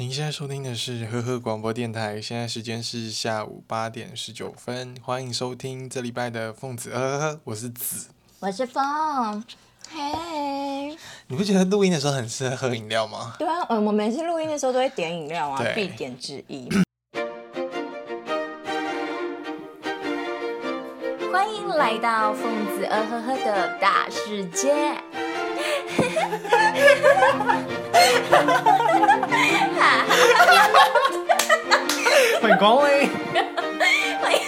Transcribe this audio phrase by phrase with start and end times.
[0.00, 8.06] 您现在收听的是呵呵广播电台，现在时间是下午八点十九分，欢迎收听这礼拜的凤子呵呵呵，我是子，
[8.38, 9.42] 我是凤，
[9.90, 13.34] 嘿，你不觉得录音的时候很适合喝饮料吗？
[13.40, 16.68] 对啊，嗯，我每次录音的时候都会点饮料啊，必点之一。
[21.32, 24.94] 欢迎来到凤子呃呵呵的大世界。
[32.40, 33.08] 欢迎光临，
[34.20, 34.40] 欢迎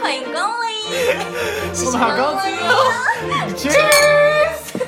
[0.00, 0.72] 欢迎光临，
[1.86, 2.70] 我们好高兴哦
[3.56, 4.86] ！Cheers！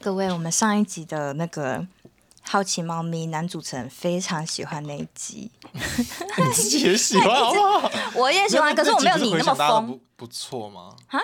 [0.00, 1.86] 各位，我们上一集的那个
[2.42, 7.90] 好奇猫咪男主持人非常喜欢那一集，你自己也喜欢好不好？
[8.14, 9.86] 我也喜欢，可是我没有你那么疯。
[9.86, 10.94] 不不错吗？
[11.08, 11.20] 哈？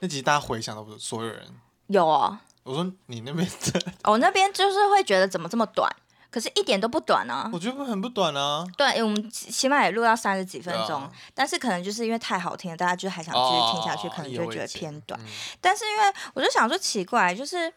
[0.00, 1.42] 那集大家回想都不是，所有人
[1.88, 2.38] 有哦。
[2.64, 5.90] 我说你那边的，我那边就是会觉得怎么这么短，
[6.34, 7.48] 可是一点都不短啊。
[7.52, 8.66] 我觉得很不短啊。
[8.76, 15.20] 对，我们起码也录到三十几分钟，啊、但是可能就是因为太好听了，大家就还想继续听下去，哦、可能就觉得偏短。
[15.22, 15.26] 嗯、
[15.60, 16.02] 但是因为
[16.34, 17.72] 我就想说奇怪，就是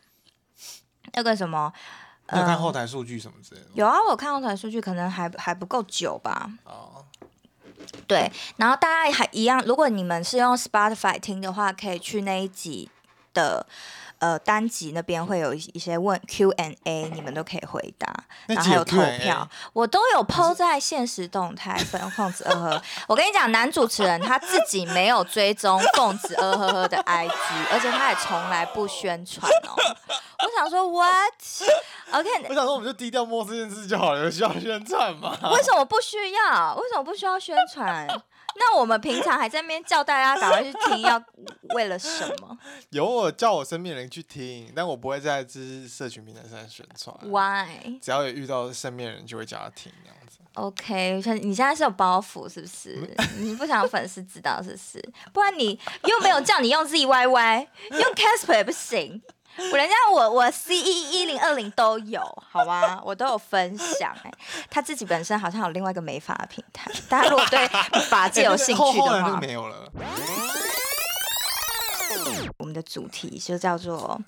[1.14, 1.72] 那个什么，
[2.34, 3.72] 有看后台数据什么之类的、呃。
[3.76, 6.50] 有啊，我看后台数据可能还还不够久吧。
[6.64, 7.06] 哦。
[8.08, 12.90] 对，然后大家还一样，如果你们是用 Spotify 听的话，可以去那一集
[13.36, 13.68] 的。
[14.20, 18.12] 呃，单集那边会有一一些问 Q&A，你们都可以回答，
[18.48, 21.78] 然后还有投票，我都有 PO 在现实动态。
[21.78, 27.32] 粉凤子呵呵，我跟你讲，男主持人他自己没有追踪凤子呵呵呵的 IG，
[27.72, 29.76] 而且他也从来不宣传哦。
[30.40, 35.38] 我想说，What？OK？、Okay, 我想说，我们就低调摸这件事就好了，有需要宣传吗？
[35.52, 36.76] 为什么不需要？
[36.76, 38.08] 为什么不需要宣传？
[38.60, 41.22] 那我们平常还在那边叫大家赶快去听，要
[41.76, 42.58] 为了什么？
[42.90, 47.16] 有我叫我身边人去听，但我不会在这社群平台上宣传。
[47.24, 48.00] Why？
[48.02, 50.40] 只要有遇到身边人，就会叫他听这样子。
[50.54, 53.08] OK，像你现在是有包袱是不是？
[53.38, 55.14] 你不想粉丝知道是不是？
[55.32, 59.22] 不然你又没有叫你用 ZYY，用 Casper 也不行。
[59.72, 63.02] 我人家我我 C E 一零二零都有，好吗？
[63.04, 64.38] 我都有分享哎、欸。
[64.70, 67.68] 他自己本身好像有另外一个美发的平台，大家如果对
[68.10, 69.92] 发界有兴趣的话， 欸、没有了。
[72.58, 74.20] 我们的主题就叫做，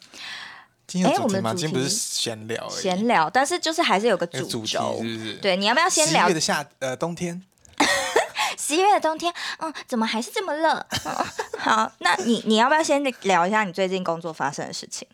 [0.94, 5.34] 哎、欸，我们的主题今天不是闲聊，闲聊，但是就是还是有个主轴，是不是？
[5.36, 6.24] 对，你要不要先聊？
[6.24, 7.42] 十一月的夏呃冬天，
[8.58, 10.86] 十一月的冬天，嗯，怎么还是这么热？
[11.60, 15.08] 好，那你你要不要先聊一下你最近工作发生的事情？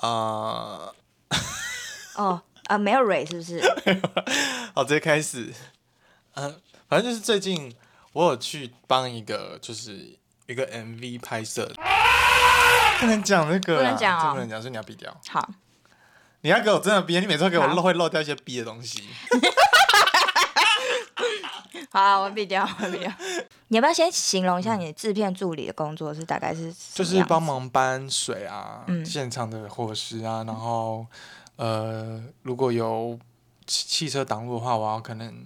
[0.00, 0.92] 啊，
[2.16, 3.60] 哦，啊，没有蕊是不是？
[4.74, 5.52] 好，直接开始。
[6.34, 6.54] 嗯、uh,，
[6.88, 7.74] 反正就是最近
[8.12, 11.72] 我有去帮一个，就是一个 MV 拍摄。
[13.00, 15.14] 不能讲那个，不能讲哦，不能讲，所以你要闭掉。
[15.28, 15.48] 好，
[16.42, 19.08] 你要给我真的编，你每次都给我漏会漏掉一些逼的东西。
[21.92, 23.12] 好，我闭掉，我闭掉。
[23.68, 26.72] 你要不要先形容一下你制片助理的工作是大概是？
[26.94, 31.06] 就是帮忙搬水啊，嗯、现场的伙食啊，然后
[31.56, 33.18] 呃，如果有
[33.66, 35.44] 汽车挡路的话，我要可能。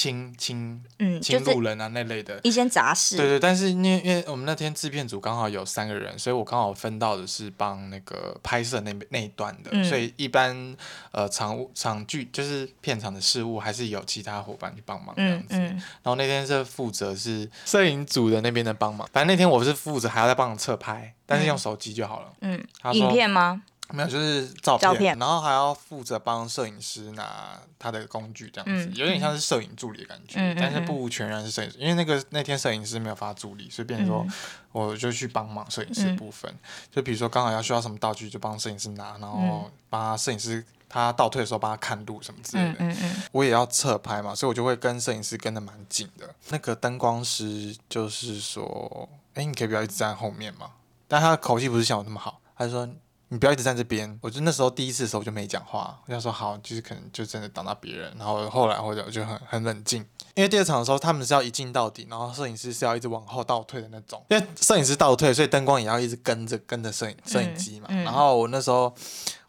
[0.00, 3.18] 清清嗯，清路人啊那类的，一些杂事。
[3.18, 10.74] 对对，但是因为因为我们那天制片组刚好有三个人，所以我刚好分到的是帮那个拍摄那那一段的，嗯、所以一般
[11.10, 15.48] 呃场务场剧就是片场的事务还是有其他伙伴去帮忙这样子。
[15.50, 22.32] 嗯嗯、然后那天是负责是摄影组的那边的帮忙，反正那天我是负责还要再帮忙侧拍，但是用手机就好了。
[22.40, 22.58] 嗯，
[22.94, 23.62] 影片吗？
[23.92, 34.26] 没有，就是照片，照片，然后还要负责帮摄影师拿他的工具，这样子，嗯、有点像是摄影助理的感觉，嗯、但是不全然是摄影师，嗯、因为那个那天摄影师没有发助理，所以变成说
[34.72, 36.58] 我就去帮忙摄影师的部分，嗯、
[36.92, 46.34] 就比如说刚好要需要什么道具，就帮摄影师拿，然后帮他摄影师他倒退的时候帮他看路什么之类的，嗯嗯嗯、我也要侧拍嘛，所以我就会跟摄影师跟的蛮紧的。
[46.48, 50.70] 那个灯光师就是说，哎，你可以不要一直站在后面嘛，
[51.08, 52.88] 但他的口气不是像我那么好，他就说。
[53.32, 60.04] 你不要一直站这边，我就那时候第一次的时候我就没讲话，我就说好，就是可能就真的挡到别人，然后后来或者我就很很冷静，
[60.34, 68.92] 因为第二场的时候他们是要一镜到底，然后摄影师是要一直往后倒退的那种，因为摄影师倒退，所以灯光也要一直跟着跟着摄影摄影机嘛，嗯嗯、然后我那时候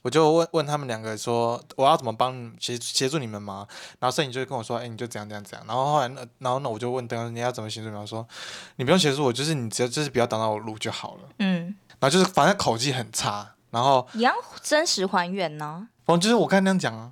[0.04, 3.68] 我就问问他们两个说我要怎么帮协协助你们吗？
[3.98, 8.06] 然后摄影就跟我说，哎，你就怎样怎样怎样，然后后来那然后呢我就问灯光你要怎么协助然后？
[8.06, 8.28] 说
[8.76, 13.56] 你不用协助我，就是你只要就是不要挡到我路就好了，嗯，然后就是反正口气很差。
[13.72, 15.88] 然后一样真实还原呢？
[16.06, 17.12] 哦，就是我刚刚那样讲啊。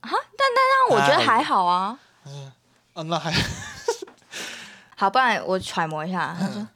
[0.00, 0.56] 啊，但但
[0.90, 1.98] 但我觉得还好啊。
[2.26, 2.52] 嗯，
[2.94, 3.32] 啊，那还
[4.96, 6.36] 好，不然我揣摩一下。
[6.38, 6.66] 他说：“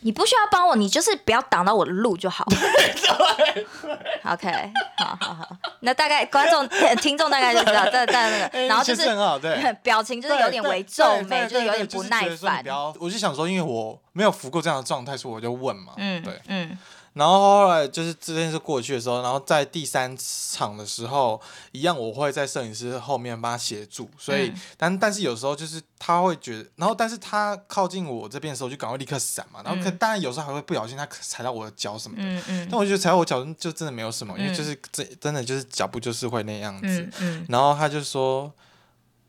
[0.00, 2.46] 你不需要帮我，你就是不要挡到我的路就好。”
[4.24, 5.56] OK，好好好。
[5.80, 6.66] 那大概观众、
[7.02, 12.64] 听众大概就知道，但但那个，然后就是很好，对，表情就是有点微皱眉，就是有点不耐烦。
[12.98, 16.78] 我就想说，因为我没有服过这样的状态，所以我就问嘛，嗯，对，嗯。
[17.14, 21.40] 然后后来就是这件事过去的时候，然后在第三场的时候，
[21.70, 38.52] 一样我会在摄影师后面帮他协助，所以、嗯、但但是有时候就是他会觉得，然后但是他靠近我这边的时候就赶快立刻闪嘛，然后可当然有时候还会不小心他踩到我的脚什么的，嗯嗯、但我觉得踩到我脚就真的没有什么，嗯、因为就是这真的就是脚步就是会那样子，嗯嗯、然后他就说，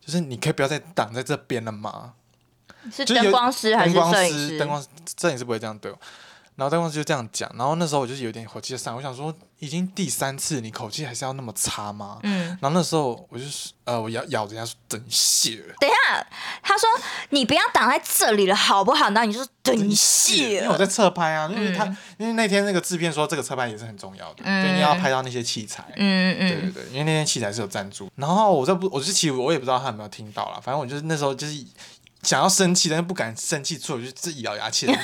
[0.03, 2.13] 就是你可以不要再挡在这边了吗？
[2.91, 4.59] 是灯光师还是摄影师？
[4.59, 4.87] 灯光师
[5.19, 5.99] 摄影师不会这样对我。
[6.55, 12.19] 然后灯光师就这样讲，然后那时候我就是有点火气上，我想说已经第三次，你口气还是要那么差吗？
[12.23, 12.47] 嗯。
[12.61, 15.51] 然后那时候我就是呃，我咬咬着牙说等一下。
[15.79, 16.27] 等一下，
[16.63, 16.89] 他说
[17.29, 19.09] 你不要挡在这里了，好不好？
[19.09, 25.83] 然后你就说等一下，因为我在侧拍啊，因为他、嗯、因为那天那个制片说这个侧拍也是很重要的，嗯、就你要拍到那些器材。
[25.97, 26.49] 嗯嗯。
[26.49, 28.09] 对对对，因为那天器材是有赞助。
[28.15, 31.65] 然后我这不，我就其实我也不知道他有没有听到啦，反正我就是那时候就是。
[32.25, 34.95] 想要生气，但是不敢生气，所以我就自己咬牙切齿。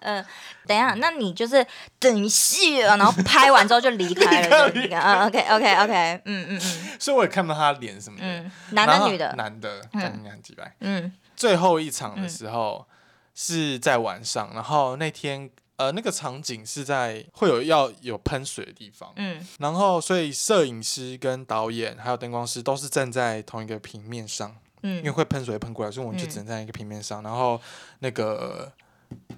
[0.00, 0.24] 嗯，
[0.66, 1.66] 等一下，那你就是
[1.98, 4.70] 等一下，然后拍完之后就离开了。
[4.70, 6.60] 嗯， OK，OK，OK，嗯嗯嗯。
[7.00, 8.24] 所以我也看不到他的脸什么的。
[8.24, 9.32] 嗯，男的女的？
[9.36, 10.74] 男的，看你很几百。
[10.80, 11.12] 嗯。
[11.34, 12.86] 最后一场的时候
[13.34, 19.12] 是在晚上，然后那天呃那个场景是在会有要有喷水的地方。
[19.16, 19.46] 嗯。
[19.58, 24.54] 然后所以摄影师跟导演还有灯光师都是站在同一个平面上。
[24.96, 27.22] 因为会喷水喷过来，所以我们就只能在一个平面上。
[27.22, 27.60] 嗯、然后
[28.00, 28.72] 那个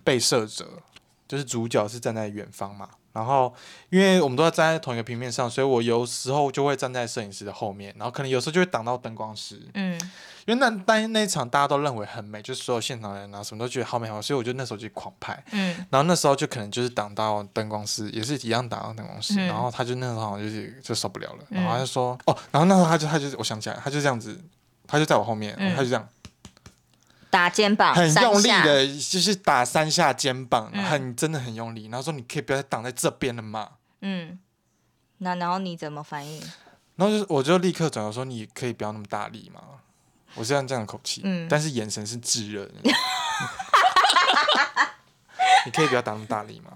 [0.04, 0.66] 被摄者
[1.26, 2.88] 就是主角是站在远方嘛。
[3.10, 3.52] 然后
[3.90, 9.60] 因为我们都要站在同一个平面上，所以我有时候就会站在摄影师的后面，然后可能有时候就会挡到灯光师。
[9.74, 9.98] 嗯，
[10.46, 15.42] 因为那但那一场大家都认为很美，就是所有现场人啊什么都觉得好美好，所以我就那时候就狂拍。
[15.50, 19.34] 嗯，然后那时候就可能就是挡到灯光师，也是一样挡到灯光师。
[19.36, 24.38] 嗯、然后他就那时候好像就是就受不了了，然后他就说、嗯、哦，然后那时候他就他就我想起来，他就这样子。
[24.88, 26.08] 他就在我后面，嗯、他就这样
[27.30, 31.88] 打肩膀，很用力的，就是打三下肩膀，嗯、很真的很用力。
[31.88, 33.68] 然后说：“你可以不要再挡在这边了嘛？”
[34.00, 34.38] 嗯，
[35.18, 36.40] 那然后你怎么反应？
[36.96, 39.60] 然后就我就立刻转头说：“你可以不要那么大力嘛？”
[40.34, 42.72] 我是这样这样的口气，嗯、但是眼神是炙热的。
[45.66, 46.70] 你可以不要打那么大力吗？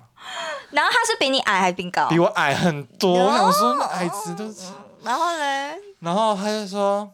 [0.70, 2.08] 然后他是比你矮还是比你高？
[2.10, 3.24] 比我矮很多。
[3.24, 4.54] 我想说那矮子都……
[5.02, 5.72] 然后呢？
[6.00, 7.10] 然后他就说。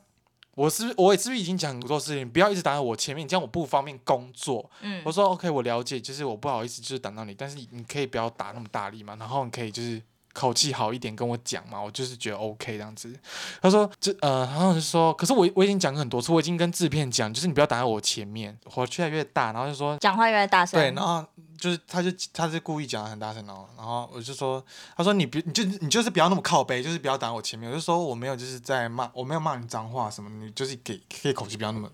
[0.58, 4.68] 我是我也是不是已经讲很多事情，不要一直挡在我前面，这样我不方便工作。
[4.80, 10.02] 嗯，我说 OK，我了解，就是我不好意思，就是挡到你，但是你可以不要打那么大力嘛，然后你可以就是
[10.38, 13.12] 口气好一点跟我讲嘛，我就是觉得 OK 这样子。
[13.60, 21.24] 他说这呃，然后就说，可是我我已经讲很多次，我已经跟制片讲，就是你不要挡在我前面，火越来越大，然后就说讲话越来越大声，对，然后。
[21.58, 24.64] 就是，他就他是故意讲的很大声哦，然后我就说，
[24.96, 27.68] 他说你别，你就你就是不要那么靠背，就是不要挡我前面。
[27.68, 31.90] 我就说我没有就是在骂，我没有骂你脏话什么，你就是给可以口气不要那么，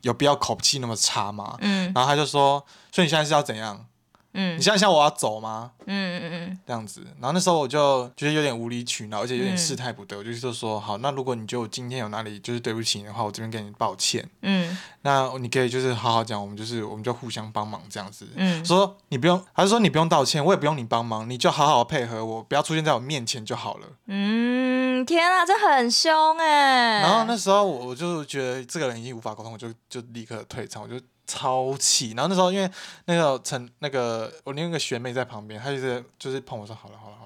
[0.00, 1.56] 有必要口气那么差吗？
[1.60, 2.58] 嗯，然后他就说，
[2.90, 3.86] 所以你现在是要怎样？
[4.34, 5.70] 嗯，你现在想我要走吗？
[5.86, 14.28] 嗯嗯嗯，这样子，然后那时候我就觉得有点无理取闹，而且有点事态不对，嗯、我就说好，那如果你觉得我今天有哪里就是对不起你的话，我这边给你抱歉。
[14.42, 18.26] 嗯，那你可以就是好好讲，我们就是我们就互相帮忙这样子。
[18.34, 23.86] 嗯，说你不用，还是说你不用道歉，我也不用你帮忙，你就好好配合我，不要出现在我面前就好了。
[24.06, 27.00] 嗯，天啊，这很凶哎。
[27.02, 30.98] 然后那时候我我就觉得这个人已经无法沟通，我就就立刻退场，我就。
[31.26, 32.12] 超气！
[32.16, 32.70] 然后那时候因为
[33.06, 37.16] 那个陈那个我另一个学妹在旁边，她就是就是碰我说好了好了，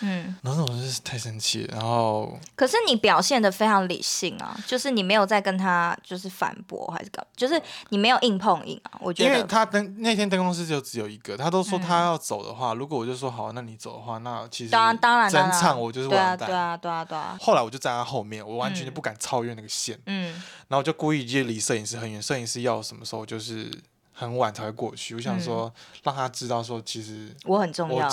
[0.00, 7.60] 嗯，然后我就是太生气了，然后可是你表现的非常理性啊，就是你没有在跟他就是反驳还是搞，就是
[7.90, 9.30] 你没有硬碰硬啊，我觉得。
[9.30, 20.32] 因为他灯那天灯光师就只有一个，他都说他要走的话，嗯、如果我就说好，那你走的话，那其实当然当然整场我就是完蛋，对啊对啊对啊，对啊后来我就站在后面，我完全就不敢超越那个线，嗯。
[20.32, 20.42] 嗯。
[20.68, 23.70] 然后我就故意就离摄影师很远，摄影师要什么时候就是
[24.12, 25.14] 很晚才会过去。
[25.14, 25.72] 我想说
[26.02, 28.08] 让他知道说，其实我很重要。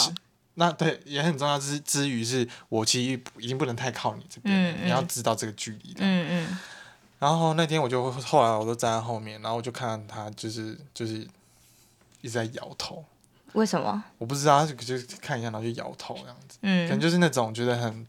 [0.59, 6.01] 那对也很重要之之余，是我其实已经不能太靠你这边，嗯嗯、你要知道这个距离的。
[6.01, 6.57] 嗯嗯。
[7.17, 11.27] 然后那天我就后来我都站在后面，然后我就看到他就是就是
[12.21, 13.03] 一直在摇头。
[13.53, 14.03] 为什么？
[14.17, 16.57] 我不知道，他就看一下，然后就摇头这样子。
[16.61, 16.87] 嗯。
[16.87, 18.05] 可能就是那种觉得很。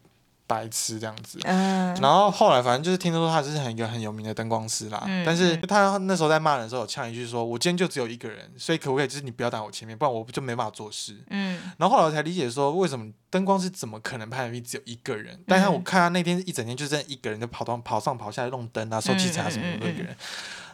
[0.50, 15.40] 白痴这样子，嗯、然后后来反正就是听说他是很一个很有名的灯光师啦，嗯、但是他那时候在骂人的时候有呛一句说：“我今天就只有一个人，所以可不可以就是你不要挡我前面，不然我就没办法做事。”嗯，然后后来我才理解说为什么灯光师怎么可能拍 MV 只有一个人？
[15.47, 20.16] 但是我看他那天一整天就这样一个人就跑到跑上跑下来弄灯啊、收器材啊什么的一个人。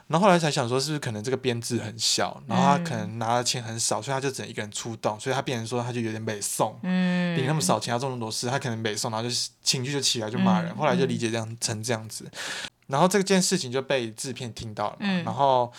[0.09, 12.25] 然后后来才想说，是不是可能这个编制很小，然后他可能拿的钱很少，所以他就只能一个人出动，所以他变成说他就有点北宋，嗯，领那么少钱要做那么多事，他可能北宋，然后就情绪就起来就骂人，后来就理解这样成这样子，
[12.87, 15.73] 然后这件事情就被制片听到了，然后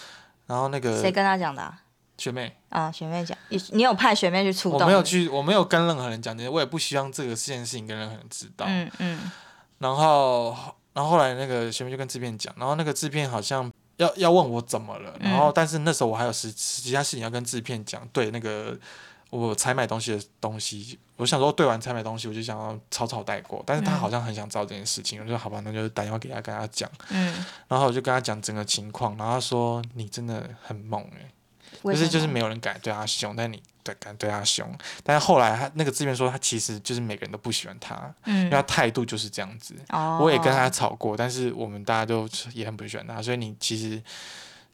[0.46, 1.84] 然后那个谁跟他讲的、啊？
[2.18, 4.82] 学妹啊，学妹讲，你你有派学妹去出动？
[4.82, 9.32] 我没有去，我没有跟任何人讲这些，我也不希望这个这件事情跟任何人知道，嗯嗯，
[9.78, 10.54] 然后
[10.92, 13.72] 然后后来那个学妹就跟制片讲，然后那个制片好像。
[13.98, 18.78] 要要问我怎么了，然后但是那时候我还有实其他事情要跟制片讲，对那个
[19.30, 31.32] 我采买东西的东西，我想说对完采买东西，我就想要草草带过，但是他好像很想知道这件事情，我就说好吧，那就打电话给他跟他讲，嗯，然后我就跟他讲整个情况，然后他说你真的很猛诶，
[31.84, 33.62] 就是就是没有人敢对他凶，但你。
[33.88, 34.70] 对，敢对他凶，
[35.04, 39.74] 但是后来他那个制片说，他其实就是每个人都不喜欢他，嗯、因为他态度就是这样子。
[39.90, 44.02] 哦、我也跟他吵过，但是我们大家都也很不喜欢他，所以你其实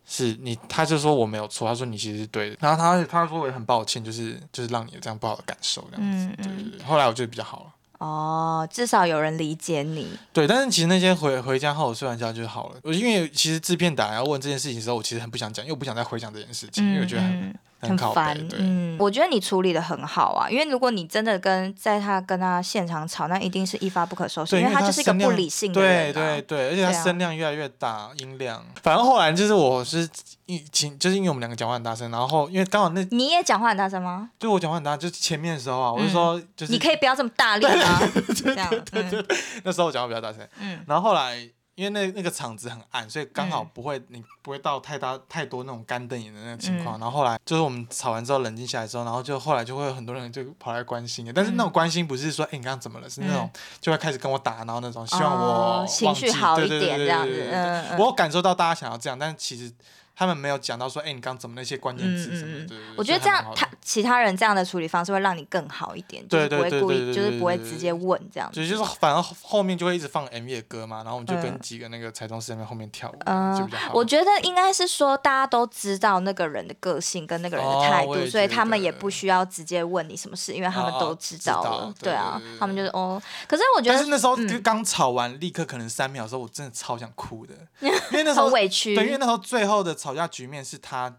[0.06, 6.86] 是你，他就说我没有错，他说你其实是对的，然后他他说我也很抱歉，就是就是让你有这样不好的感受这样子，嗯嗯对对对。
[6.86, 7.74] 后来我觉得比较好了。
[8.00, 10.06] 哦，至少有人理解你。
[10.34, 12.80] 对，但是其实那天回回家后，我睡完觉就好了。
[12.84, 18.38] 我因为其实制片打来要问这件事情的时候，我其实很不想讲，因为我不想再回想这件事情，嗯、因为我觉得很很烦。
[18.58, 26.14] 嗯，我觉得你处理的很好啊，因为如果你真的跟在他跟他现场吵，那一定是一发不可收拾，因为他就是一个不理性的人、啊。
[26.14, 28.64] 对对对，而且他声量越来越大，音量。
[28.82, 30.10] 反正后来就是我是。
[30.46, 34.30] 一请就是因为我们两个讲话很大声，然后因为刚好那你也讲话很大声吗？
[34.38, 38.02] 对，我讲话很大，就是前面的时候啊，我就说就是你可以不要这么大力 吗？
[38.36, 41.38] 这样对对对，那时候我讲话比较大声，嗯，然后后来
[41.76, 47.00] 因为那那个场子很暗，所以刚好不会你不会到太大太多那种干瞪眼的那个情况。
[47.00, 53.50] 然后后来就是我们吵完之后冷静下来之后，然后就后来就会有很多人就跑来关心，但是那种关心不是说哎你刚刚怎么了，是那种
[53.82, 57.50] 就会开始跟我打，然后那种希望我情绪好一点这样子。
[57.52, 59.74] 嗯，我有感受到大家想要这样，但其实。
[60.16, 62.76] 他们没有讲到说，哎、欸，你刚怎么那些关键词什么的？
[62.76, 68.60] 嗯嗯、我觉得这样，他其他人这样的处理方式会让你更好一点，就是不会故意，就是不会直接问这样子。
[68.60, 73.92] 对，就是反而后面就会一直放 MV 的歌嘛，然后我们就跟几个那个彩妆师在那后面跳舞，嗯、就比较好。
[73.94, 81.70] 我觉得应该是说，大家都知道那个人的个性跟那个人的态度，哦、所以他们也不需要直接问你什么事，因为他们都知道了。
[81.70, 83.22] 哦、对啊，他们就是哦。
[83.48, 88.96] 可是我觉得，但是那时候就刚吵完，嗯、立刻可能三秒的时候，我真的超想哭的， 因为那时候委屈。
[88.96, 90.78] 对，因为那时候最后的吵架局面是。
[90.78, 91.12] 他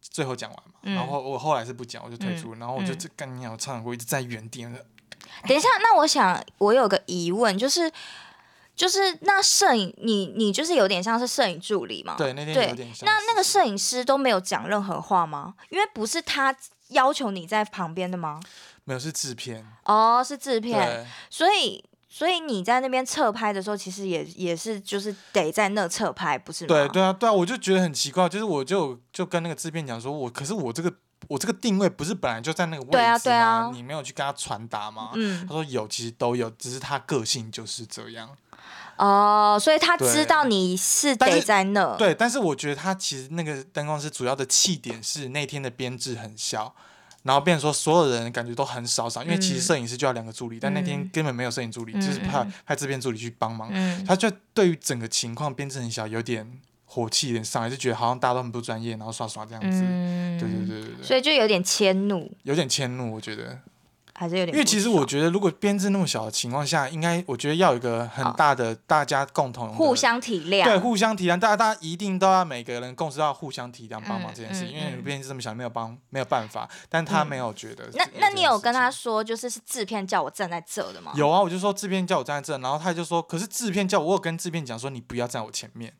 [0.00, 4.62] 最后讲完嘛，嗯、然后我后来是不讲，我就退出，嗯、然后我就这干鸟唱过，一直在原地。
[4.62, 7.90] 等一下，那我想我有个疑问，就是
[8.76, 12.16] 就是那摄影，你你就是有点像是摄影助理嘛？
[12.18, 13.06] 对，那天有点像。
[13.06, 15.54] 那那个摄影师都没有讲任何话吗？
[15.70, 16.54] 因为不是他
[16.88, 18.38] 要求你在旁边的吗？
[18.84, 19.66] 没有，是制片。
[19.84, 21.82] 哦，是制片，对所以。
[22.14, 26.68] 所以你在那边侧拍的时候，其实也也是就是得在那侧拍，不是吗？
[26.68, 30.94] 对对啊对啊，我就觉得很奇怪，就是我就就跟那个制片讲说，我可是我这个
[31.26, 32.92] 我这个定位不是本来就在那个位置吗？
[32.92, 35.10] 对啊对啊，你没有去跟他传达吗？
[35.14, 38.30] 嗯，他说有，其实都有，只是他个性就是这样。
[38.96, 41.96] 哦，所以他知道你是得在那。
[41.96, 46.76] 对，但是我觉得他其实那个灯光师主要的气点是那天的编制很小。
[47.24, 53.68] 然后变成说，所有人感觉都很少少，因为其实摄影师就要两个助理，嗯、但那天根本没有摄影助理，嗯、就是派派制片助理去帮忙。
[53.72, 56.46] 嗯、他就对于整个情况编制很小，有点
[56.84, 59.80] 火气，有点上来，就觉得好像大家都很不专业，然后耍耍这样子。
[59.82, 61.04] 嗯、对对对对对。
[61.04, 62.30] 所以就有点迁怒。
[62.42, 63.58] 有点迁怒，我觉得。
[64.16, 77.92] 还是有点，因为其实我觉得，如果编制那么小的情况下，应该我觉得要有一个很大的大家共同互相体谅，对，互相体谅，大家大家一定都要每个人共识到互相体谅帮忙这件事，嗯嗯、因为编制这么小，没有帮没有办法，但他没有觉得、嗯。
[77.94, 81.12] 那那你有跟他说，就是是制片叫我站在这的吗？
[81.16, 85.92] 有啊，我就说制片叫我站在这，然后他就说，可是制片叫我，我有跟制片讲说你不要站我前面，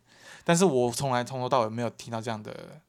[0.45, 2.81] 但是我从来从头到尾没有听到这样的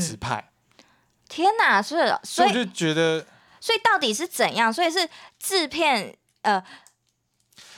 [0.00, 0.50] 指派。
[0.78, 0.84] 嗯、
[1.28, 3.24] 天哪，是，所以，所以我就觉得。
[3.64, 4.70] 所以到底是怎样？
[4.70, 6.62] 所以是制片呃，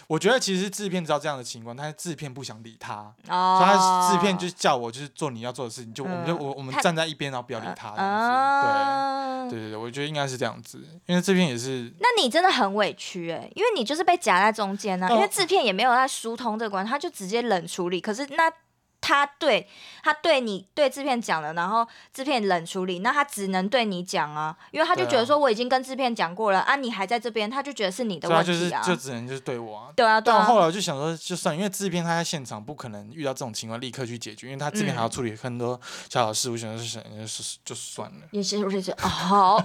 [0.09, 9.55] 我觉得其实制片知道这样的情况，但是制片不想理他，哦、所以他制片就叫我就是做你要做的事情，就我们就我、嗯、我们站在一边，然后不要理他这样子。
[9.55, 11.95] 对对对对，我觉得应该是这样子，因为制片也是。
[12.01, 18.01] 那你真的很委屈哎、欸，因为你就是被夹在中间呢、啊，哦、因为制片也没有在疏通这关，他就直接冷处理。
[18.01, 18.53] 可是那。
[19.01, 19.69] 他对
[20.03, 29.93] 他对你对制片讲了，然后制片冷处理，那他只能对你讲啊，因为他就觉得说我已经跟制片讲过了啊，啊，你还在这边，他就觉得是你的问题啊，就是就只能就是对我啊。
[29.95, 30.39] 对啊，对啊。
[30.39, 38.27] 但后来我就想说，就算因为制片他在现场不可能遇到这种情况立刻去解决，因为他这边还要处理很多小小事，我想想就是就算了。
[38.33, 39.65] 也是，也是好。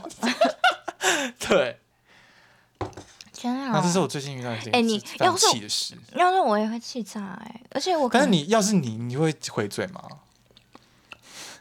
[1.39, 1.79] 对。
[3.41, 3.71] 天啊！
[3.73, 5.47] 那这是我最近遇到一件哎，你要是
[6.13, 8.07] 要是我也会气炸哎，而且我。
[8.07, 10.03] 但是你要是你，你会回嘴吗？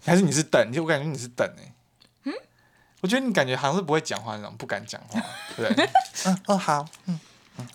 [0.05, 0.73] 还是你是等？
[0.73, 1.75] 就我感觉你是等哎、欸。
[2.25, 2.35] 嗯，
[3.01, 5.21] 我觉得你感觉好像是不会讲话那种，不敢讲话。
[5.57, 5.69] 对，
[6.27, 7.19] 嗯哦好，嗯。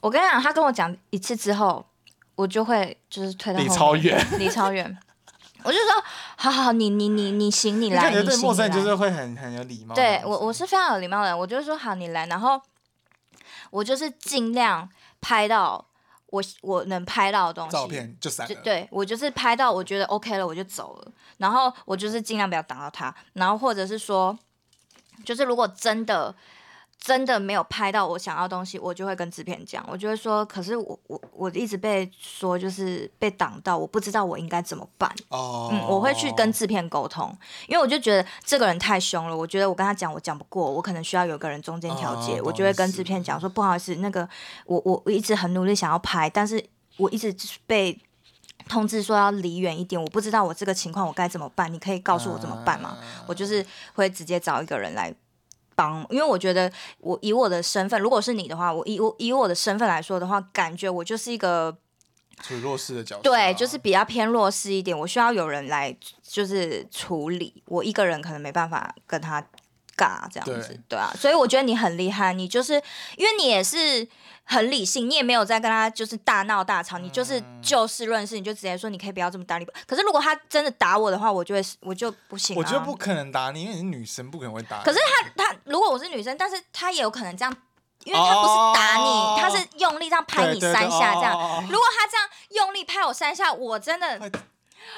[0.02, 1.86] 我跟你讲，他跟我讲一次之后，
[2.36, 4.98] 我就会就是推到离超远，离超远。
[5.64, 6.04] 我就说，
[6.36, 8.10] 好好好，你你你你行，你来。
[8.12, 9.96] 你对陌生人就是会很很有礼貌。
[9.96, 12.62] 对我我是非常有礼貌的人，我就说好，你来，然后
[13.70, 14.90] 我就是尽量
[15.22, 15.86] 拍到
[16.28, 17.72] 我我能拍到的东西。
[17.72, 18.48] 照片就闪。
[18.64, 21.12] 对，我就是拍到我觉得 OK 了，我就走了。
[21.38, 24.38] 然后我就是尽量不要挡到他，然后或者是说，
[25.24, 26.36] 就是如果真的。
[27.00, 35.08] 真的没有拍到我想要的东西，我就会跟制片讲，我就会说，可是我我我一直被说就是被挡到，我不知道我应该怎么办。
[35.30, 37.38] 哦，嗯，我会去跟制片沟通，
[37.68, 44.28] 因为我就觉得这个人太凶了，我觉得我跟他讲我讲不过，我可能需要有个人中间调节，哦、我就会跟制片讲说，不好意思，那个
[44.66, 46.66] 我我我一直很努力想要拍，但是
[46.98, 47.32] 我一直
[47.68, 48.02] 被
[48.68, 52.98] 通知说要离远一点，我不知道我这个情况我该怎么办，你可以告诉我怎么办吗？
[53.00, 55.14] 啊、我就是会直接找一个人来。
[55.76, 61.78] 帮，因为我觉得我以我的身份，如果是你的话，我以我以我的身份来说的话，感觉我就是一个
[62.42, 69.46] 处于弱势的角色，对，就是比较偏弱势一点，我需要有人来就是处理，我一个人可能没办法跟他
[69.98, 72.74] 尬这样子，对，对啊，所以我觉得你很厉害，你就是
[73.18, 74.08] 因为你也是。
[74.48, 79.68] 很理性，你也没有在跟他就是大闹大吵，嗯、你就是就事论事，你就直接说你可以不要这么大力。
[79.88, 82.60] 可是如果他真的打我的话，我就会我就不行、啊。
[82.60, 84.84] 我觉得不可能打你，因为你是女生，不可能会打你。
[84.84, 87.52] 可是他他如果我是女生，但是他也有可能这样，
[88.04, 91.34] 因为他不是打你，哦、他是用力这样拍你三下这样。
[91.34, 94.32] 哦、如果他这样用力拍我三下，我真的，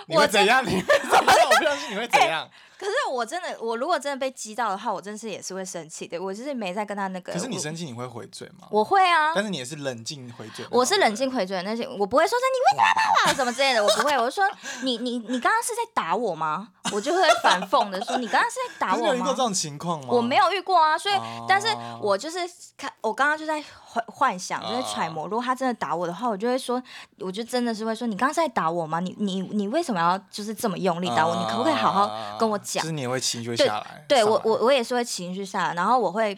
[0.08, 0.62] 你会怎样？
[0.66, 1.24] 你会怎样？
[1.26, 2.50] 我不相信你会怎样。
[2.80, 6.20] 可是我真的，我如果真的被激到的话，我真是也是会生气的。
[6.22, 7.34] 我就是没在跟他那个。
[7.34, 8.68] 可是你生气你会回嘴吗？
[8.70, 9.34] 我会啊。
[9.34, 10.66] 但是你也是冷静回嘴。
[10.70, 14.18] 我是冷静回嘴那些，我不会说是你为什么打我什么之类的，我不会。
[14.18, 14.44] 我就说
[14.84, 16.70] 你你你刚刚是在打我吗？
[16.94, 19.02] 我就会反讽的说你刚刚是在打我吗？
[19.02, 20.08] 你有遇过这种情况吗？
[20.10, 21.16] 我没有遇过啊，所以
[21.48, 21.68] 但是
[22.02, 22.40] 我就是
[22.78, 23.62] 看我刚刚就在
[23.98, 26.82] 幻幻想，就在揣摩，如果他真的打我的话，我就会说，
[27.20, 29.00] 我就真的是会说，你刚刚是在打我吗？
[29.00, 31.36] 你你你为什么要就是这么用力打我？
[31.36, 32.84] 你可不可以好好跟我讲？
[32.84, 36.38] 就是你也会下来，对我我我也是会情绪下来，然后我会，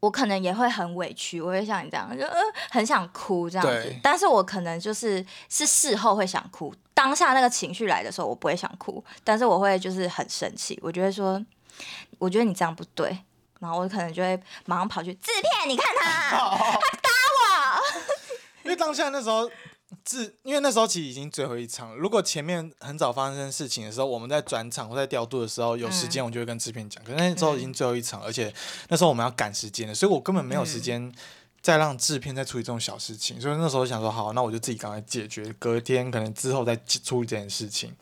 [0.00, 2.36] 我可能也会很委屈，我会像你这样，就呃
[2.70, 11.44] 很想哭这样子，但是我可能就是是事后会想哭，当下那个情绪来的时候，我不会想哭，但是我会就是很生气，我觉得说，
[12.18, 13.18] 我觉得你这样不对，
[13.60, 16.46] 然后我可能就会马上跑去制片，你看他，他
[17.00, 17.82] 打我，
[18.64, 19.48] 因为当下那时候。
[20.04, 21.96] 自因为那时候其实已经最后一场了。
[21.96, 27.02] 如果前面很早发生事情的时候，我们在转场或在调度的时候有时间，我就会跟制片讲。
[27.02, 28.54] 嗯、可是那时候已经最后一场，而且
[28.88, 31.12] 那时候我们要赶时间了，所以我根本没有时间
[31.60, 33.40] 再让制片再处理这种小事情。
[33.40, 37.94] 所以那时候想说，好，那我就自己赶快解决，隔天可能之后再处理这件事情。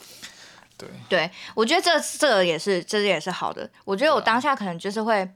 [0.76, 3.68] 对，对，我觉得这这个也是，这也是好的。
[3.86, 5.28] 我觉得我当下可能就是会，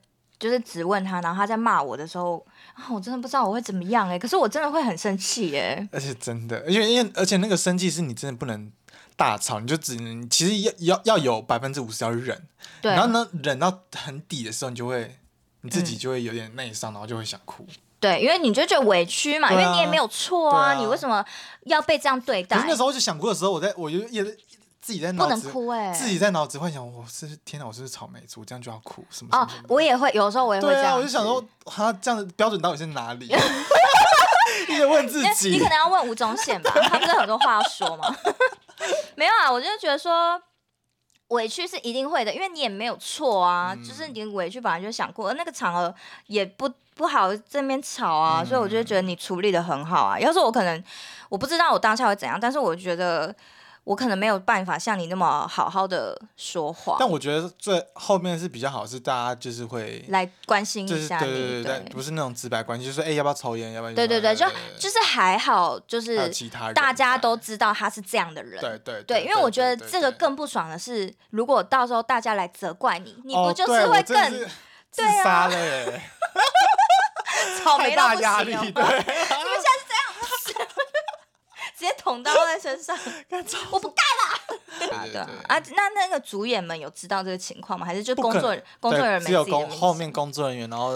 [0.43, 2.45] 就是质问他，然后他在骂我的时候。
[2.75, 5.87] 啊，我真的不知道我会怎么样哎、欸，可是我真的会很生气哎。
[5.93, 8.73] 而且真的，因为因为而且那个生气是你真的不能
[9.15, 12.41] 大吵，你就只能其实要要要有百分之五十要忍，
[12.81, 12.91] 对。
[12.93, 15.19] 然后呢，忍到很底的时候，你就会
[15.61, 17.67] 你自己就会有点内伤，嗯、然后就会想哭。
[18.01, 21.23] 对，因为你就觉得委屈嘛，啊、因为你也没有错啊，啊你为什么
[21.65, 22.57] 要被这样对待？
[22.57, 24.25] 可是那时候就想哭的时候，我在我就也。
[24.83, 29.45] 自己在脑子，不能哭欸、自己在脑子幻想，我是天哪，我是草莓族，这样就要哭什么，什么？
[29.45, 30.95] 哦，我也会，有时候我也会这样。
[30.95, 33.31] 啊，我就想说，他这样的标准到底是哪里？
[34.69, 35.51] 你得问自己。
[35.51, 38.13] 你可能要问吴宗宪吧， 他不是很多话要说吗？
[39.15, 40.41] 没有啊，我就觉得说
[41.29, 45.95] 委屈是一定会的，因为你也没有错啊，嗯、就是你委屈本来就想过，而那个场合
[46.27, 50.19] 也不不好这边吵啊，嗯、所以我就觉得你处理的很好啊。
[50.19, 50.83] 要是我可能
[51.29, 53.33] 我不知道我当下会怎样，但是我觉得。
[53.85, 63.95] 我可能没有办法像你那么好好的说话，但我觉得最后面是比较好，是大家就是会来关心一下你，对对对，不是那种直白关系，就是说哎要不要抽烟，要不要？
[63.95, 64.47] 对对对，就
[64.79, 74.31] 就是还好，就是其他大家都知道他是这样的人，对对对，因为我觉得这个更不爽的是，如果到时候大家来责怪你，你不就是会更
[74.91, 76.03] 自杀了耶？
[77.65, 78.83] 草莓大压力，对。
[81.83, 82.97] 直接捅刀在身上，
[83.73, 84.57] 我不干了。
[84.79, 87.85] 对对啊，那那个主演们有知道这个情况吗？
[87.85, 89.27] 还是就工作工作人员没？
[89.27, 90.93] 只有工后面工作人员，然后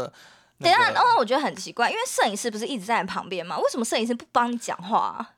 [0.61, 3.59] 等一下，然后我觉得很奇怪，因为摄影师不是一直在你旁边吗？
[3.59, 5.35] 为什么摄影师不帮你讲话啊？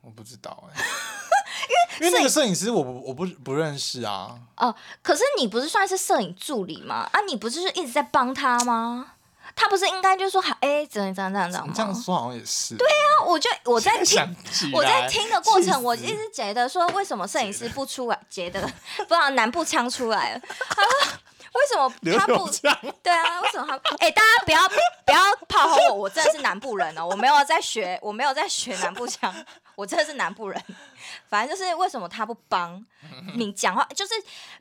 [0.00, 0.80] 我不知道哎，
[2.00, 4.40] 因为因为那个摄影师我不我不不认识啊。
[4.56, 7.08] 哦，可是你不是算是摄影助理吗？
[7.12, 9.12] 啊，你不是一直在帮他吗？
[9.56, 11.72] 他不是应该就说好，哎、欸，怎样怎样怎样怎样吗？
[11.72, 12.76] 你这样说好像也是。
[12.76, 14.36] 对啊，我就我在听，
[14.72, 18.20] 我在听的过程，我一直觉得说，为什么摄影师不出来？
[18.28, 18.60] 觉得
[18.98, 20.40] 不知道南部腔出来了。
[20.68, 20.92] 他说
[21.54, 22.46] 为什么他不？
[23.02, 23.74] 对啊，为什么他？
[23.96, 29.34] 哎、欸，大家不要不要炮轰我，我真的是南部人哦，我没有在学，我没有在学南部腔，
[29.74, 30.62] 我真的是南部人。
[31.28, 32.84] 反正就是为什么他不帮
[33.36, 34.14] 你讲话，就是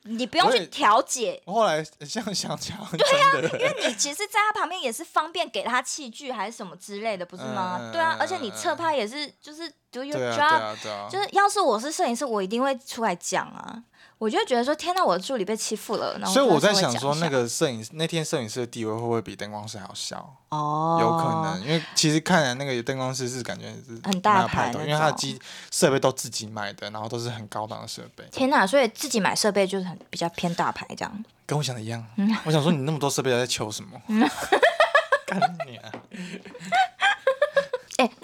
[0.04, 1.42] 你不用去调解。
[1.46, 7.78] 我后来想想讲，对啊，因为你其实在他旁边也是方便给他器具还是什么之类的，不是吗？
[7.80, 13.84] 嗯、对啊，而且你侧拍也是，就是 do your job，、啊啊啊、就是要是我是摄影师，我一定会出来讲啊。
[14.26, 16.18] 我就觉得说，天哪，我的助理被欺负了。
[16.18, 20.36] 然后所以我在想说，那个摄影那天摄影师的地位会不会比灯光师还要小？
[20.50, 28.24] 哦，有可能，因为其实看来那个灯光师是感觉是很大牌的，因为他的机设备都自己买的，然后都是很高档的设备。
[28.32, 31.24] 天哪，所以自己买设备就是很比较偏大牌这样。
[31.46, 32.04] 跟我想的一样。
[32.46, 34.02] 我想说，你那么多设备在求什么？
[35.28, 35.92] 干你啊！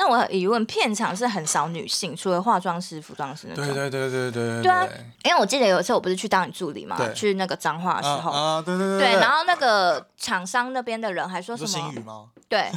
[0.02, 3.64] 那我有疑问，片场是很少女性，除了化妆师、服装师那种。
[3.64, 4.84] 对对对对对对啊，
[5.24, 12.28] 因为我记得有一次我不是去当你助理嘛，去那个彰化的时候啊，啊，对对对，对，然后那个厂商那边的人还说什么？
[12.50, 12.72] 对。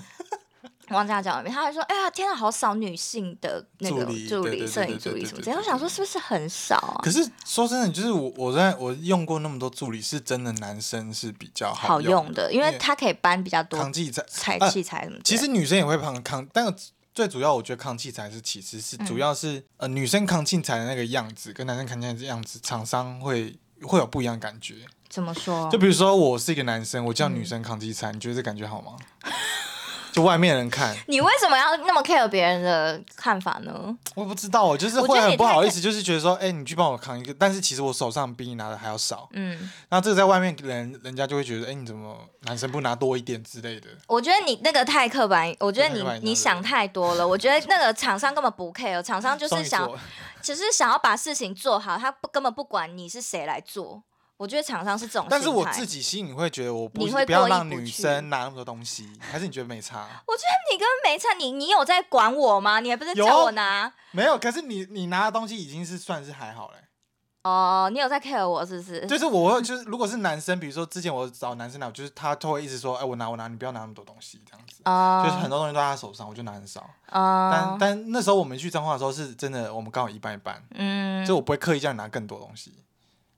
[0.91, 7.01] 王家讲，他还说：“哎呀，天啊，好少女性的那个助理、摄影助理什么这样。”我想说，是不是很少啊？
[7.03, 15.19] 可是说真的，就是我我在我用过那么多助理，是真的男生是比较好用的，因为他可以搬比较多扛器材、踩器材什么。
[15.25, 16.67] 其实女生也会扛扛，但
[17.15, 24.75] 最主要我觉得扛器材是其次，是主要是呃女生扛器材的那个样子跟男生扛器材的样子，厂商会会有不一样的感觉。
[25.09, 25.71] 怎么说？
[25.71, 28.97] 就比如说我是一个男生，我叫女生扛器材，你觉得这感觉好吗？
[30.15, 33.93] 就外面人看，你为什么要那么 care 别人的看法呢？
[34.15, 39.29] 我不知道，我就是会很不好意思，就是觉得说，哎、欸，你去帮我扛一个，但是其实我手上比你拿的还要少。
[39.33, 43.89] 嗯，那这个在外面人人家就会觉得，哎、欸，你怎么男生不拿多一点之类的？
[44.07, 47.27] 我觉得你那个太刻板，我觉得你你想太多了。
[47.27, 49.91] 我觉得那个厂商根本不 care，厂商就是想，
[50.41, 54.01] 只是想要把事情做好，他不根本不管你是谁来做。
[54.37, 60.07] 我觉得厂商是这种，但是我自己心里会觉得，我不会不要让女生拿那么多东西，还是你觉得没差？
[60.27, 62.81] 我觉得你根本没差，你你有在管我吗？
[62.81, 63.93] 你还不是叫我拿？
[64.11, 66.79] 没有，可是你你拿的东西已经是算是还好嘞。
[67.45, 69.07] 哦，你有在 care 我是不是？
[69.07, 74.81] 就是我 就是，如果是男生，比如说之前我找男生来，就是他都会一直说，哎，我拿我拿，你不要拿那么多东西，这样子。
[74.87, 75.23] 哦。
[75.25, 76.81] 就是很多东西都在他手上，我就拿很少。
[77.13, 77.51] 哦。
[77.53, 80.61] 但但那时候我们去彰化的时候，是真的，我们刚好一半一半。
[80.75, 81.25] 嗯。
[81.25, 82.75] 就我不会刻意叫你拿更多东西。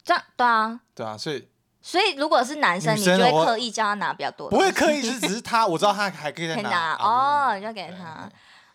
[0.07, 0.81] 这样对啊。
[0.95, 1.47] 对啊，所以。
[1.83, 4.51] 所以，如果是男生，你就会刻意叫他拿比较多。
[4.51, 6.95] 不会刻意， 是只是他，我知道他还可以再拿。
[6.95, 8.29] 哦，你就给他。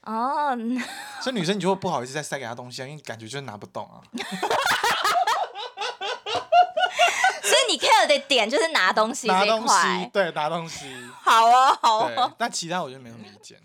[0.10, 0.58] 哦。
[1.20, 4.00] 所以女生你就会不好意思再塞给他东西啊，因为感觉就是拿不动啊。
[7.44, 10.10] 所以你 care 的点就是拿东西这一块。
[10.14, 10.96] 对，拿东西。
[11.22, 12.34] 好啊，好啊。
[12.38, 13.60] 但其他我就没什么意见。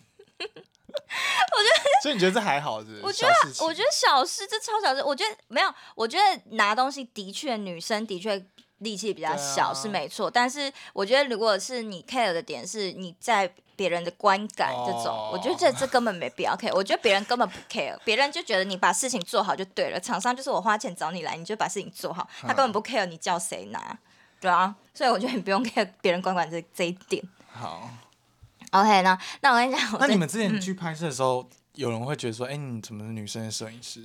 [1.56, 1.90] 我觉得。
[2.02, 3.00] 所以你觉得这还好是？
[3.02, 5.02] 我觉得，我觉得小事，这超小事。
[5.02, 8.46] 我觉得没有，我觉得拿东西的确，女生的确。
[8.80, 16.70] 力气比较小是没错，但是我觉得如果是你 care 的点是你在别人的观感这种，我觉得这这根本没必要 care。
[16.74, 19.98] 我觉得别人根本不 care，别人就觉得你把事情做好就对了。
[19.98, 23.98] 厂商就是我花钱找你来，你就把事情做好，他根本不 care 你叫谁拿，
[24.38, 24.76] 对啊。
[24.92, 27.26] 所以我觉得你不用 care 别人观感这这一点。
[27.50, 27.88] 好
[28.72, 34.02] ，OK，那那我跟你讲，那你们之前去拍摄的时候，有人会觉得说，哎，你怎么是女生的摄影师？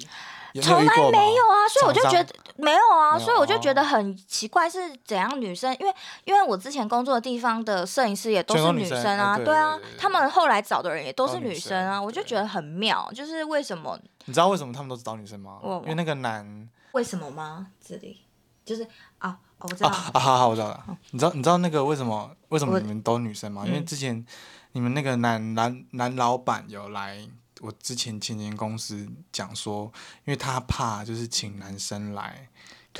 [0.62, 5.94] 从来没有啊，所以我就觉得没有啊，所以我就觉得很奇怪是怎样女生，因为
[6.26, 13.98] 因为我之前工作的地方的摄影师也都是女生啊，对啊，他们后来找的人也都是女生啊，我就觉得很妙，就是为什么？
[14.26, 15.58] 你知道为什么他们都是找女生吗？
[15.64, 17.68] 因为那个男为什么吗？
[17.80, 18.20] 这里
[18.66, 18.86] 就是
[19.20, 20.84] 啊，我知道啊，好好我知道了。
[21.12, 23.64] 你知道你知道那个为什么为什么你们都女生吗？
[23.66, 24.26] 因为之前
[24.72, 27.28] 你们那个男男男老板有来。
[27.64, 29.84] 我之前前前公司讲说，
[30.26, 32.50] 因为他怕就是请男生来，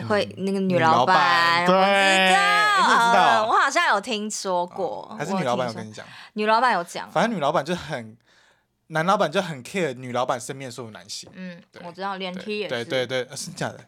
[0.08, 6.06] 会那个女老板，对，我知道，我好像有听说过，还是女老板有跟你讲？
[6.34, 8.16] 女老板有讲，反正女老板就很，
[8.88, 11.28] 男老板就很 care 女老板身边所有男性。
[11.34, 13.84] 嗯，我知道，连 T 也是，对对对，是假的，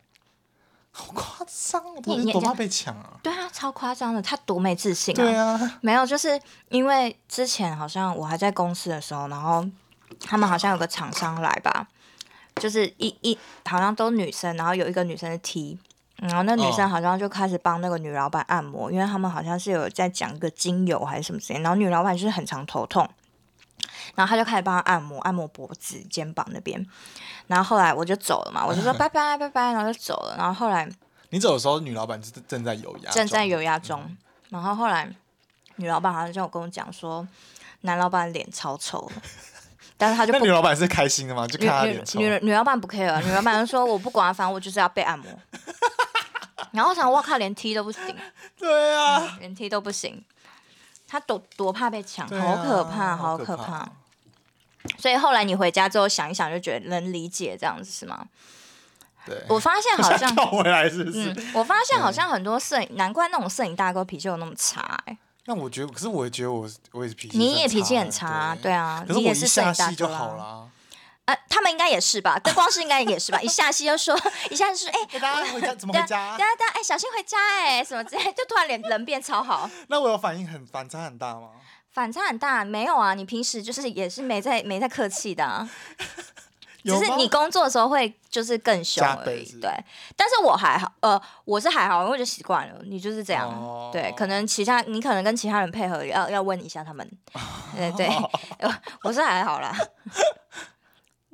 [0.94, 2.00] 好夸张啊！
[2.06, 3.20] 你多怕被抢啊？
[3.22, 5.22] 对啊，超夸张的，他多没自信啊！
[5.22, 9.66] 对啊，没有，就是因为之前好像我还在公司的时候，然后。
[10.26, 11.88] 他们好像有个厂商来吧，
[12.58, 15.78] 就是一一好像都女生，然后有一个女生的 T，
[16.18, 23.10] 然后那女生好像就开始帮那个女老板按摩，因为他们好像是有在讲一个精油还是什么之类，然后女老板就是很常头痛，
[24.16, 26.86] 然后他就开始帮他按摩，按摩脖子、肩膀那边，
[27.48, 30.90] 然后后来我就走了嘛，我就说 拜拜拜拜，然后就走了，然后后来
[31.30, 34.18] 你走的时候，女老板正正在油压，正在油压中，
[34.50, 35.10] 然后后来。
[35.78, 37.28] 女老板好像就有跟我讲说，
[37.82, 39.12] 男老板脸超丑，
[39.98, 41.48] 但是他就那女老板是开心的吗？
[41.48, 41.96] 就看他脸。
[42.14, 45.28] 女女，女老板不 care，女老板就说我不管，反正我就是要被按摩。
[46.74, 48.04] 然后我想，哇靠，连踢都不行。
[48.56, 50.24] 对啊，嗯、连踢都不行。
[51.14, 53.56] 他多多怕被抢，好可怕，好可怕。
[53.56, 53.90] 可怕，
[54.98, 58.26] 所以后来你回家之后想一想，就觉得能理解这样子是吗？
[59.24, 59.40] 对。
[59.48, 61.32] 我发现好像 回来是不是？
[61.32, 65.18] 嗯，我发现好像很多摄影，难怪那种摄影大哥脾气有那么差哎、欸。
[65.46, 69.06] 那我觉得，可是我也觉得我我也是脾气，你也脾气很差，对，对啊。
[69.08, 70.68] 可是我一下戏就好了。
[71.26, 72.38] 呃，他们应该也是吧？
[72.44, 73.40] 灯光师应该也是吧？
[73.42, 74.18] 一下戏就说，
[74.52, 76.38] 一下子说，哎、欸，大家回家怎么回家？
[76.38, 79.70] 大家大家哎，小心回家哎，什么之类，就突然脸人变超好。
[79.88, 81.50] 那我有反应很反差很大吗？
[81.92, 85.70] 反差很大，没有啊，你平时就是也是没在没在客气的、啊，
[86.84, 89.46] 只是你工作的时候会就是更凶而已。
[89.62, 89.72] 对，
[90.18, 92.82] 但是我还好，呃，我是还好，因为我就习惯了。
[92.84, 97.10] 你就是这样，哦、对，可能其他你可能跟其他人配合，要要问一下他们。
[97.78, 98.10] 对对，
[99.04, 99.72] 我是还好啦。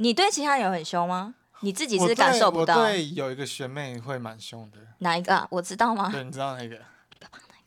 [0.01, 1.35] 你对其他人有很凶吗？
[1.61, 2.77] 你自己是感受不到。
[2.79, 4.77] 我对有一个学妹会蛮凶的。
[4.99, 5.45] 哪一个啊？
[5.51, 6.09] 我知道吗？
[6.09, 6.79] 对，你知道哪个？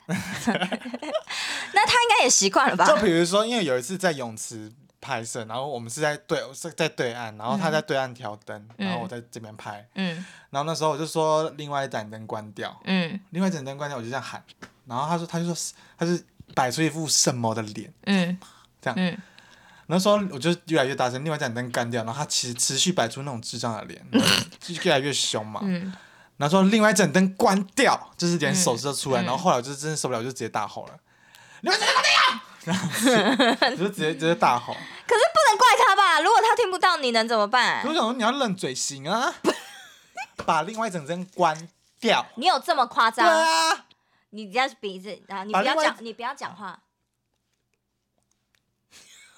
[0.07, 2.87] 那他 应该也习惯了吧？
[2.87, 9.87] 就比如说，因为有一次在泳池拍摄，然后我们是在对是在对岸，然后他在对岸调灯，嗯、然后我在这边拍。
[9.95, 10.25] 嗯。
[10.49, 12.75] 然后那时候我就说另外一盏灯关掉。
[12.85, 13.21] 嗯。
[13.31, 14.43] 另外一盏灯关掉，我就这样喊，
[14.87, 15.55] 然后他说他就说
[15.99, 17.93] 他是摆出一副什么的脸。
[18.07, 18.39] 嗯。
[18.81, 18.99] 这样。
[18.99, 19.19] 嗯。
[19.93, 24.03] 那时候我就越来越大声，另外一盏灯干掉，然后他其实持续摆出那种智障的脸，
[24.59, 25.61] 就越来越凶嘛。
[25.63, 25.93] 嗯、
[26.39, 30.99] 然后说另外一盏灯关掉，就是连手势都出来，嗯、然后后来我就真的受不了，我就直接大吼了
[31.61, 32.77] ：“另外一盏灯关掉！”然
[33.77, 34.73] 后就直接直接大吼。
[34.73, 36.21] 可是不能怪他吧？
[36.23, 37.83] 如果他听不到，你能怎么办？
[37.87, 39.35] 我想说你要认嘴型啊，
[40.47, 41.69] 把另外一盏灯关
[42.01, 42.25] 掉。
[42.37, 43.27] 你有这么夸张？
[43.27, 43.85] 对啊。
[44.31, 46.79] 你这样鼻子啊，你不要讲，你不要讲话。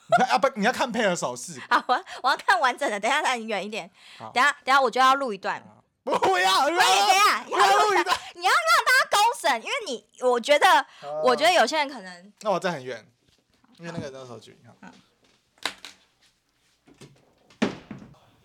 [0.31, 1.59] 啊不，你要看配合手势。
[1.71, 3.01] 好，我我要看完整的。
[3.01, 3.91] 等一下，离你远一点。
[4.19, 5.63] 好等下，等下我就要录一段。
[6.03, 8.17] 不要，不要，等下，要录一段。
[8.35, 10.67] 你要让大家公审，因为你，我觉得，
[11.03, 12.33] 哦、我觉得有些人可能。
[12.41, 13.07] 那我在很远，
[13.79, 14.55] 因为那个那个手机。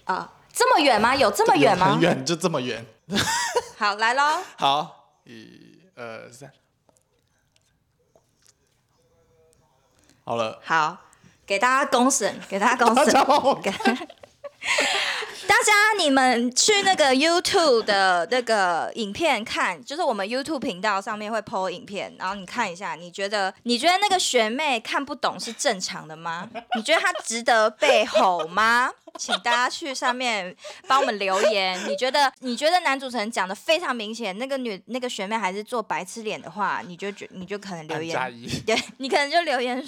[0.05, 1.13] 啊，这么远吗？
[1.13, 1.91] 有这么远吗？
[1.91, 2.85] 很远，就这么远。
[3.77, 4.41] 好，来喽。
[4.57, 6.51] 好，一、二、三。
[10.23, 10.61] 好了。
[10.63, 11.08] 好。
[11.49, 13.11] 给大家公审， 给大家公审。
[15.47, 26.47] 大家，你们去那个 YouTube 的那个影片看，就是我们 YouTube 频道上面会 PO 影片，然后你看一下，你觉得你觉得那个学妹看不懂是正常的吗？
[26.75, 28.91] 你觉得她值得被吼吗？
[29.17, 30.55] 请大家去上面
[30.87, 31.79] 帮我们留言。
[31.89, 38.13] 你觉得你觉得男主持人讲的非常明显，那个女那个学妹还是做白痴脸的话，你就觉你就可能留言，
[38.67, 39.83] 对，你可能就留言。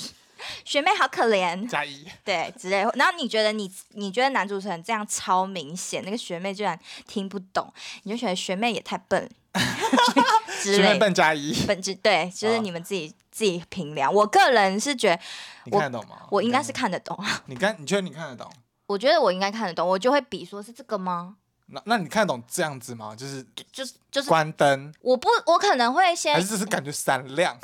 [0.66, 2.78] 学妹好可怜，加一 对之类。
[2.96, 7.72] 然后你觉得你你觉得男主持人这样超明显，那个学妹居然听不懂，
[8.04, 9.30] 你就觉得学妹也太笨，
[10.64, 14.14] 学妹笨加一，本质对，就是你们自己、哦、自己评量。
[14.14, 15.22] 我个人是觉得，
[15.66, 16.18] 你看得懂吗？
[16.30, 17.18] 我，我应该是看得懂。
[17.46, 18.52] 你看，你觉得你看得懂？
[18.88, 21.38] 我觉得我应该看得懂，我就会比说是这个吗？
[21.74, 23.16] 那那你看得懂这样子吗？
[23.16, 24.94] 就是就是就是关灯。
[25.00, 27.58] 我不，我可能会先，还是只是感觉闪亮。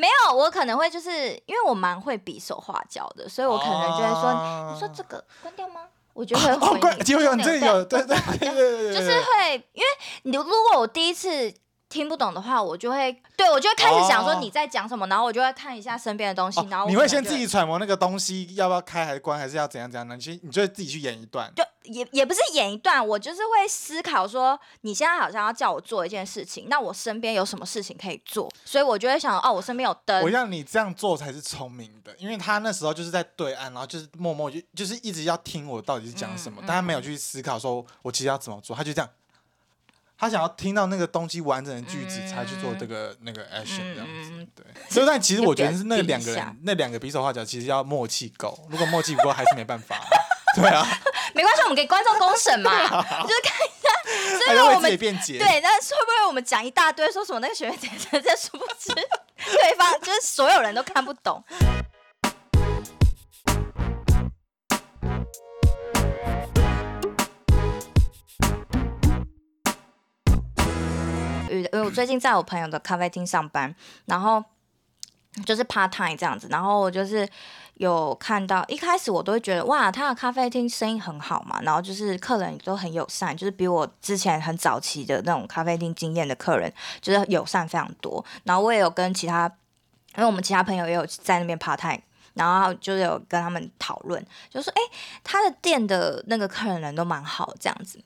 [0.00, 1.10] 没有，我可能会就是
[1.44, 5.82] 因为我蛮会比手画脚的，所以我可能就会说，啊、你说这个关掉吗？
[6.14, 7.04] 我觉得会回你。
[7.04, 9.86] 就有这里有对对对， 就是会，因为
[10.22, 11.54] 你如果我第一次。
[11.90, 39.10] 听不懂的话，我就会对我就会开始想说你在讲什么，哦、然后我就会看一下身边的东西，哦、然后你会先自己揣摩那个东西要不要开还是关，还是要怎样怎样的，你先你就会自己去演一段，就也也不是演一段，我就是会思考说你现在好像要叫我做一件事情，那我身边有什么事情可以做，所以我就会想哦，我身边有灯，我让你这样做才是聪明的，因为他那时候就是在对岸，然后就是默默就就是一直要听我到底是讲什么，嗯、但他没有去思考说我其实要怎么做，他就这样。
[40.20, 44.66] 他想要听到那个东西完整的句子，才去做这个、嗯、那个 action 这样子，对。
[44.90, 48.56] 所以但其实我觉得是那两个人，那两个比手画脚，其实要默契够。
[48.68, 49.98] 如果默契不够，还是没办法。
[50.54, 50.86] 对啊，
[51.32, 53.88] 没关系，我们给观众公审嘛，啊、就是看一下。
[54.44, 54.90] 所以我们。
[54.98, 61.42] 对，那会不会我们讲一大堆，说什么那个学员在在在殊不知 对方就是所有人都看不懂。
[71.50, 73.74] 因为我最近在我朋友的咖啡厅上班，
[74.06, 74.42] 然后
[75.44, 77.28] 就是 part time 这样子，然后我就是
[77.74, 88.24] 有看到，一开始我都会觉得哇，他的咖啡厅生意很好嘛，然后就是客人都很友善，就是比我之前很早期的那种咖啡厅经验的客人，就是友善非常多。
[88.44, 89.50] 然后我也有跟其他
[90.16, 92.02] 因为我们其他朋友也有在那边 part time，
[92.34, 94.82] 然后就有跟他们讨论，就说哎，
[95.22, 98.02] 他的店的那个客人人都蛮好这样子。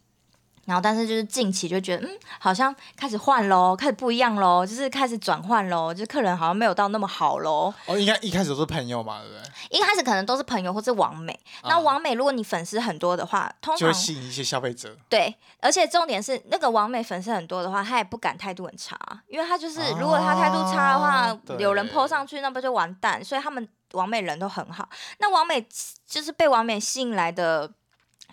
[0.66, 7.72] 然后，但是就是近期就觉得，嗯，好像开始换喽，开始不一样喽，就是开始转换喽，就是客人好像没有到那么好喽。
[7.86, 9.78] 哦，应该一开始都是朋友嘛，对不对？
[9.78, 11.32] 一开始可能都是朋友或是网美。
[11.62, 14.96] 哦、那网美，如果你粉丝很多的话，通常就会吸引一些消费者。
[15.08, 18.98] 对，而且重点是那个网美粉丝很多的话，他也不敢态度很差，
[19.28, 23.22] 因为他就是、哦、如果他态度差的话，有人 po 上去，那不就完蛋？
[23.24, 24.88] 所以他们网美人都很好。
[25.18, 25.66] 那网美
[26.06, 27.70] 就是被网美吸引来的。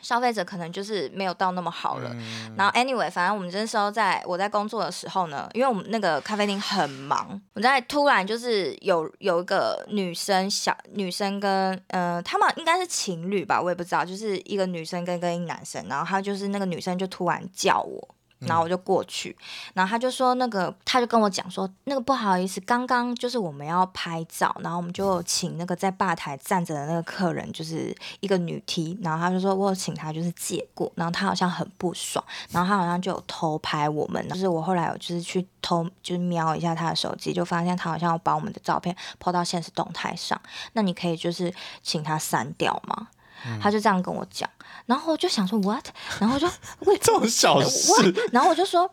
[0.02, 18.16] 消费者可能就是没有到那么好了，嗯、然后 anyway，反正我们这时候在我在工作的时候呢，因为我们那个咖啡厅很忙，我在突然就是有有一个女生小女生跟呃他们应该是情侣吧，我也不知道，就是一个女生跟跟一个男生，然后他就是那个女生就突然叫我。
[18.42, 19.36] 然后我就过去，
[19.74, 40.40] 然后他就说那个，他就跟我讲说，那个不好意思，刚刚就是我们要拍照，然后我们就请那个在吧台站着的那个客人，就是一个女 T，然后他就说我有请他就是借过，然后他好像很不爽，然后他好像就有偷拍我们，就是我后来有就是去偷就是瞄一下他的手机，就发现他好像要把我们的照片 po 到现实动态上，
[40.74, 43.10] 那你可以就是请他删掉吗？
[43.46, 44.50] 嗯、他就这样跟我讲，
[44.86, 45.86] 然后我就想说 what，
[46.20, 46.48] 然后我就
[46.82, 48.90] 为 这种小事，然后我就说，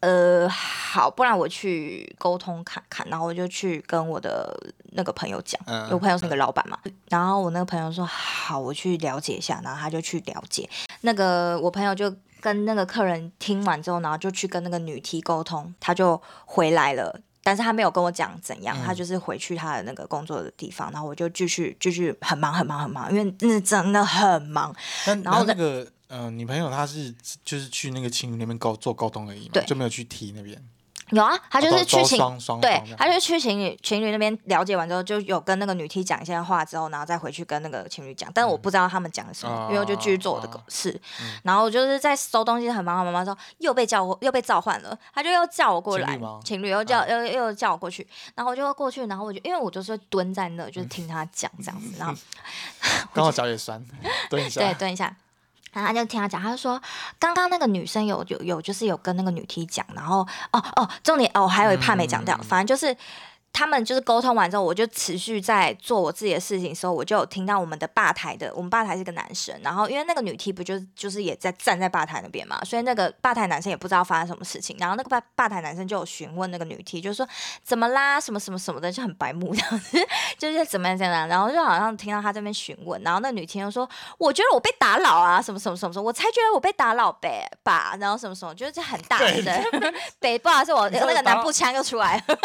[0.00, 4.58] 呃，好，不然我去沟通看看，然后我就去跟我的
[4.92, 10.68] 那个朋友讲，嗯、我朋友是那个老板嘛，嗯、然后我那个朋友说好，我去了解一下，然后他就去了解，
[11.02, 17.20] 那个我朋友就跟那个客人听完之后，然后就去跟那个女 T 沟通，他就回来了。
[17.42, 24.74] 但是他没有跟我讲怎样，嗯、他就是回去他的那个工作的地方，然后我就继续继续很忙很忙很忙，因为那真的很忙。
[25.04, 30.60] 然后那个呃，女朋友她是就是去那个青云那边沟做沟通而已嘛，就没有去提那边。
[31.10, 38.30] 有啊，他就是去情，哦、对，他就是去情侣情侣那边了解完之后，就有跟那个女 T 讲一些话之后，然后再回去跟那个情侣讲。
[38.32, 40.90] 但是我不知道他们讲的什么，嗯、因为我就继续做我的事。
[41.20, 52.14] 嗯、然后我就是在收东西很忙很忙的时候，又被叫又被召唤了，他就又叫我过来，情侣，又叫、嗯、又又叫我过去，然后我就会过去，然后我就因为我就是蹲在那，就是听他讲这样子，然后
[53.12, 53.84] 刚好脚也酸，
[54.28, 55.14] 蹲一下， 对，蹲一下。
[55.72, 56.80] 然后他就听他讲，他就说
[57.18, 62.96] 刚刚那个女生有有有就是有跟那个女 T 讲，然后哦哦，重点哦还有一 part 没讲掉，嗯、反正就是。
[63.52, 77.28] 他们就是沟通完之后，我就持续在做我自己的事情的时候，我就有听到我们的吧台的，我们吧台是个男生，然后因为那个女 T 不就就是也在站在吧台那边嘛，所以那个吧台男生也不知道发生什么事情，然后那个吧吧台男生就有询问那个女 T，就说
[77.62, 79.98] 怎么啦，什么什么什么的，就很白目这样子，
[80.38, 89.44] 就是怎么样怎么样，然后就好像听到他这边询问，然后那女 T 就说，我觉得我被打扰啊，什么什么什么什么，我才觉得我被打扰呗吧，然后什么什么，就是很大声，
[90.18, 92.38] 北不好意思，我那个南部腔又出来了，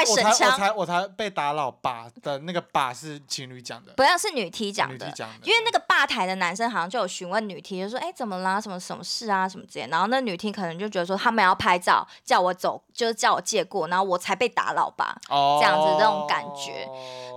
[0.00, 0.76] 外省腔。
[0.76, 5.06] 我才被打扰吧的那个吧是情侣讲的，不要是女 T 讲的，
[5.42, 9.48] 因为那个吧台的男生好像就有询问女 T，就说哎、欸、怎么啦，什么什么事啊？
[9.48, 16.88] 什么之类，然后那女 T 可能就觉得说他们要拍照，叫我走，就是叫我借过，然后我才被打扰吧，哦、这样子这种感觉，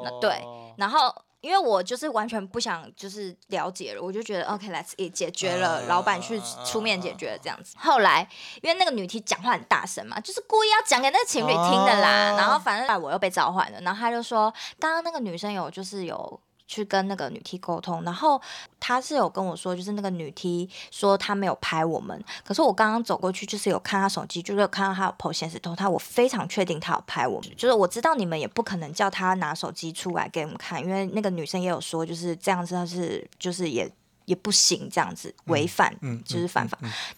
[0.03, 0.43] 那对，
[0.77, 1.13] 然后。
[1.43, 7.75] 因为我就是完全不想就是了解了，我就觉得 OK，Let's、okay, 解决了，老板去出面解决了这样子。
[7.77, 8.25] 后来
[8.61, 12.33] 因为那个女 T 讲话很大声嘛，就是故意要讲给那个情侣听的啦。
[12.37, 16.39] 然后反正我又被召唤了，然后他就说刚刚那个女生有就是有。
[16.73, 18.41] 去跟那个女 T 沟通，然后
[18.79, 33.87] 他是有跟我说，就是那个女 T 说她没有拍我们，可是我刚刚走过去，就是有看她手机，就是有看到她有 po 现实动态，我非常确定她有拍我们，就是我知道你们也不可能叫她拿手机出来给我们看，因为那个女生也有说，就是这样子，她是就是也
[34.25, 36.75] 也不行，这样子违反，嗯，就是犯法。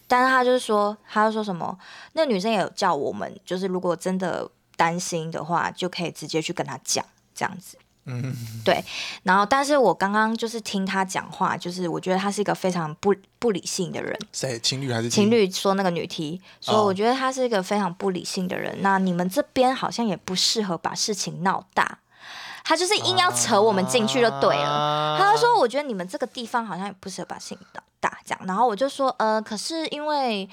[0.08, 1.78] 但是她就是说，她就说什么，
[2.12, 7.78] 那女生也有叫我们，就是如果真的担心的话，就可以直接去跟她讲，这样子。
[8.08, 8.84] 嗯，对，
[9.24, 14.16] 然后，但是我刚刚就是听他讲话，就是我觉得他是一个非常不不理性的人。
[14.32, 14.60] 谁？
[14.60, 15.50] 情侣还是情侣？
[15.50, 18.74] 说那个女 T，说我觉得他是一个非常不理性的人。
[18.74, 21.98] 哦、那你们这边好像也不适合把事情闹大，
[22.64, 24.70] 他就是硬要扯我们进去就对了。
[24.70, 28.46] 啊、他就说，我觉得你们这个地方好像也不适合把事情闹大这样。
[28.46, 30.48] 然后我就说，呃，可是因为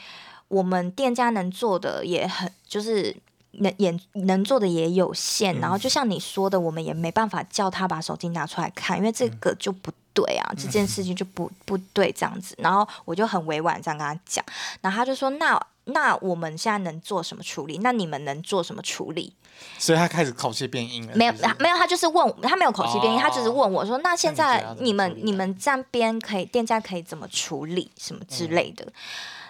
[0.48, 3.14] 我们店家能做的也很，就是。
[3.60, 12.54] 能也能做的也有限，然后就像你说的，我们也没办法叫他把手机拿出来看，因为这个就不对啊，这件事情就不不对这样子。
[12.58, 14.44] 然后我就很委婉这样跟他讲，
[14.80, 17.78] 然后他就说：“那那我们现在能做什么处理？
[17.82, 19.32] 那你们能做什么处理？
[19.78, 21.14] 所以他开始口气变硬了。
[21.14, 28.92] 没有，没有，他就是问，他没有口气变硬，哦、他只是问我说：“那现在你们你，们站边可以店家可以怎么处理什么之类的？”嗯、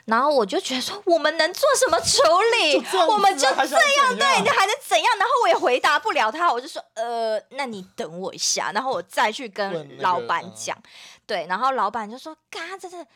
[0.05, 2.23] 然后我就觉得说：“我们能做什么处
[2.61, 2.85] 理？
[3.09, 10.77] 我们就这样，对，你还能怎样？”然后我也回答不了他，我就说：“呃，那你等我一下，然后我再去跟老板讲。
[10.77, 10.89] 那个”
[11.27, 13.07] 对，然后老板就说：“嘎，真的。”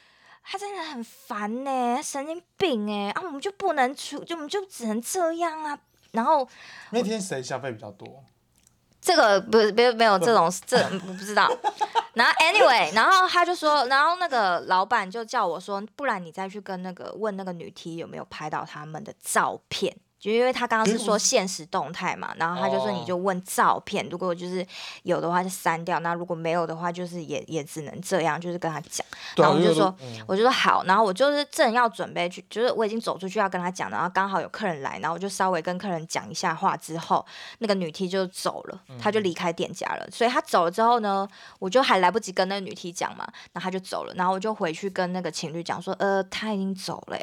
[0.49, 3.21] 他真的很烦呢，神经病哎啊！
[3.25, 5.77] 我们就不能出，就我们就只能这样啊。
[6.13, 6.49] 然后
[6.91, 8.23] 那天谁消费比较多？
[9.07, 10.77] 这个不是没有没有这种这
[11.07, 11.49] 我不知道。
[12.15, 19.97] 然后 anyway，然后他就说，然后那个老板就叫我说，不然你再去跟那个问那个女 T 有没有拍到他们的照片。
[20.19, 24.67] 就因为他刚刚是说现实动态嘛，然后他就说你就问照片，如果就是
[25.03, 29.07] 有的话就删掉，那如果没有的话就是也也只能这样，就是跟他讲。
[29.37, 29.95] 然后我就说，
[30.27, 37.25] 我就说好，然后我就是正要准备去，就是我已经走出去要跟他讲，然后刚好有客人来，然后我就稍微跟客人讲一下话之后，
[37.59, 40.09] 那个女 T 就走了，她就离开店家了。
[40.11, 47.19] 所以她走了之后呢，我就还来不及跟那个女 T 讲嘛，然后她就走了，然后我就回去跟那个情侣讲说，呃，她已经走了，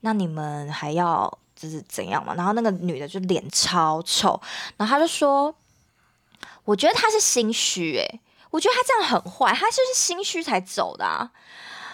[0.00, 1.38] 那你们还要。
[1.62, 4.40] 就是怎样嘛，然后那个女的就脸超臭，
[4.76, 5.54] 然后他就说，
[6.64, 11.30] 我觉得他是心虚诶，我觉得他这样很坏，他就是心虚才走的啊。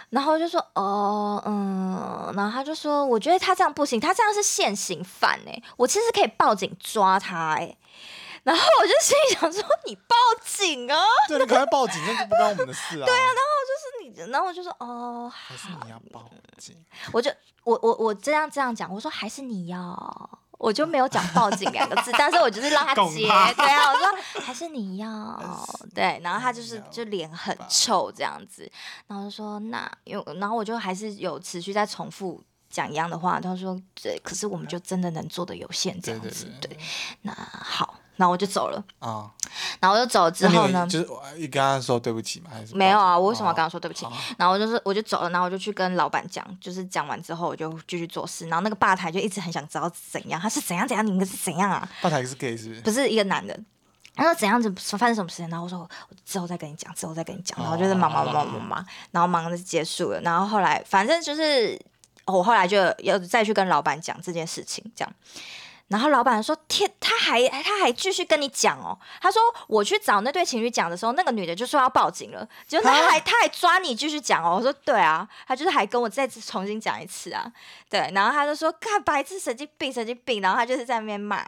[0.08, 7.76] 然后就说，哦，嗯，然后他就说，我觉得他这样不行，他这样是现行犯诶，我其实可以报警抓他诶。
[8.44, 10.96] 然后我就心里想说，你报警啊？
[11.28, 13.04] 对，你赶快报警，那就不关我们的事啊。
[13.06, 13.57] 对啊，然后
[14.28, 16.76] 然后我就说，哦，还是你要报警？
[17.12, 17.30] 我就
[17.64, 28.70] 我我我这样这样讲，我说还是你要，我就没有讲报警两个字，但是我就是让他 接，他对啊，我说还是你要，对，然后他就是就脸很臭这样子，
[29.06, 36.76] 然后就说那有，然后我就还是有持续在重复讲一样的话，他说对，可是我们就真的能做的有限这样子，对，
[37.22, 37.94] 那好。
[38.18, 39.30] 然后我就走了啊，
[39.80, 42.50] 然后我就走了之后呢，就是你跟他说对不起吗？
[42.52, 43.16] 还是没有啊？
[43.16, 44.04] 我为什么要跟他说对不起？
[44.04, 48.46] 哦、然后我就是我就走了，然后我就去跟老板讲，就是讲完之后我就继续做事。
[48.48, 51.88] 然后那个吧台就一直很想知道怎样，他是怎样怎样，你们是怎样啊？
[52.02, 52.80] 吧台是 gay 是不是？
[52.80, 53.58] 不是一个男的，
[54.16, 55.48] 他说怎样子发生什么事情？
[55.48, 57.56] 然后我说我之后再跟你讲，之后再跟你讲。
[57.60, 60.20] 然后就是忙忙忙忙忙忙，然后忙着结束了。
[60.22, 61.80] 然后后来反正就是
[62.26, 65.14] 我后来就要再去跟老板讲这件事情，这样。
[65.88, 68.98] 然后老板说：“天，他还他还继续跟你讲哦。
[69.22, 72.46] 他说我去找那对情侣讲的时候，那个女的就说要报警了。
[72.66, 74.56] 结果他还蛤他还抓你继续讲哦。
[74.56, 77.50] 我说对啊，他就是还跟我再次重新讲一次啊。
[77.88, 80.42] 对，然后他就说看白痴神经病神经病。
[80.42, 81.42] 然后他就是在那边骂。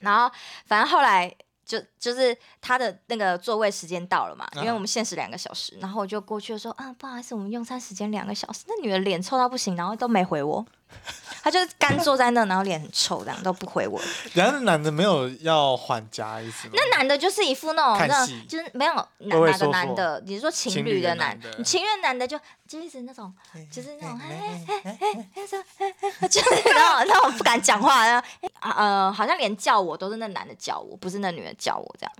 [0.00, 0.30] 然后
[0.66, 1.34] 反正后来
[1.64, 5.78] 就就是他的那个座位时间到了嘛，因为我们限时两个小时。
[5.80, 8.64] 然后我就过去说啊，不好意思，我们用餐时间两个小时。
[8.66, 10.66] 那女的脸臭到不行，然后都没回我。”
[11.42, 14.00] 他就干坐在那，然后脸很臭，这样都不回我。
[14.32, 16.74] 然后那男的没有要缓夹意思吗？
[16.76, 23.30] 那男的就是一副那种，那就是没有哪哪个男的，你说情侣的男，的你情侣男的就就是那种，
[23.70, 25.62] 就是那种，哎哎哎哎说，
[26.28, 28.26] 就是那种那种不敢讲话，然后
[28.60, 32.12] 呃，好像连叫我都是那男的叫我，不是那女的叫我这样。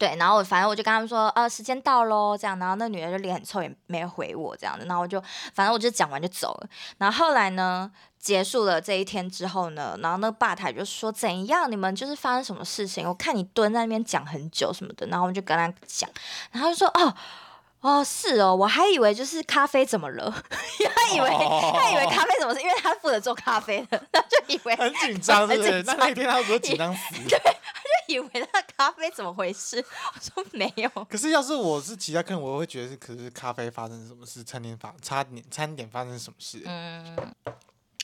[0.00, 5.20] 对，然后反正我就跟他们说，呃，时间到喽，这样，然后那女的就脸很臭，也没回我这样的，然后我就
[5.52, 6.68] 反正我就讲完就走了。
[6.96, 13.06] 然后后来呢，结束了这一天之后呢，然后那个吧台就说怎样，你们就是发生什么事情？
[13.06, 16.08] 我看你蹲在那边讲很久什么的，然后我就跟他讲，
[16.50, 17.14] 然后就说哦。
[17.82, 20.30] 哦，是哦，我还以为就是咖啡怎么了？
[20.94, 25.82] 他以为、哦、他以为咖啡怎么是因为他负责做咖啡的，他就以为很紧张， 对不对？
[25.84, 27.00] 那那天他不是紧张死？
[28.12, 29.76] 以为那咖啡怎么回事？
[30.14, 30.88] 我说没有。
[31.08, 34.42] 可是要是我是其他客人，我会觉得是，可是咖啡发生什么事？
[34.44, 36.62] 餐点发差点餐点发生什么事？
[36.64, 37.34] 嗯，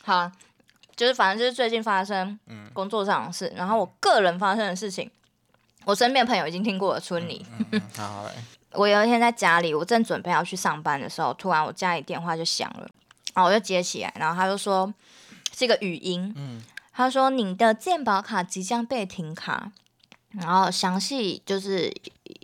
[0.03, 0.31] 好，
[0.95, 5.11] 就是反正就是最近发生嗯工作上的事，嗯、然后我个人发生的事情，
[5.85, 7.45] 我身边朋友已经听过了，村里。
[7.59, 8.33] 嗯嗯、好，好嘞。
[8.73, 12.87] 我有一天在家里，我正准备要去上班的时候，突然我家里电话就响了，
[13.33, 14.93] 然后我就接起来，然后他就说
[15.57, 19.73] 是一个语音，嗯，他说你的健保卡即将被停卡，
[20.41, 21.93] 然后详细就是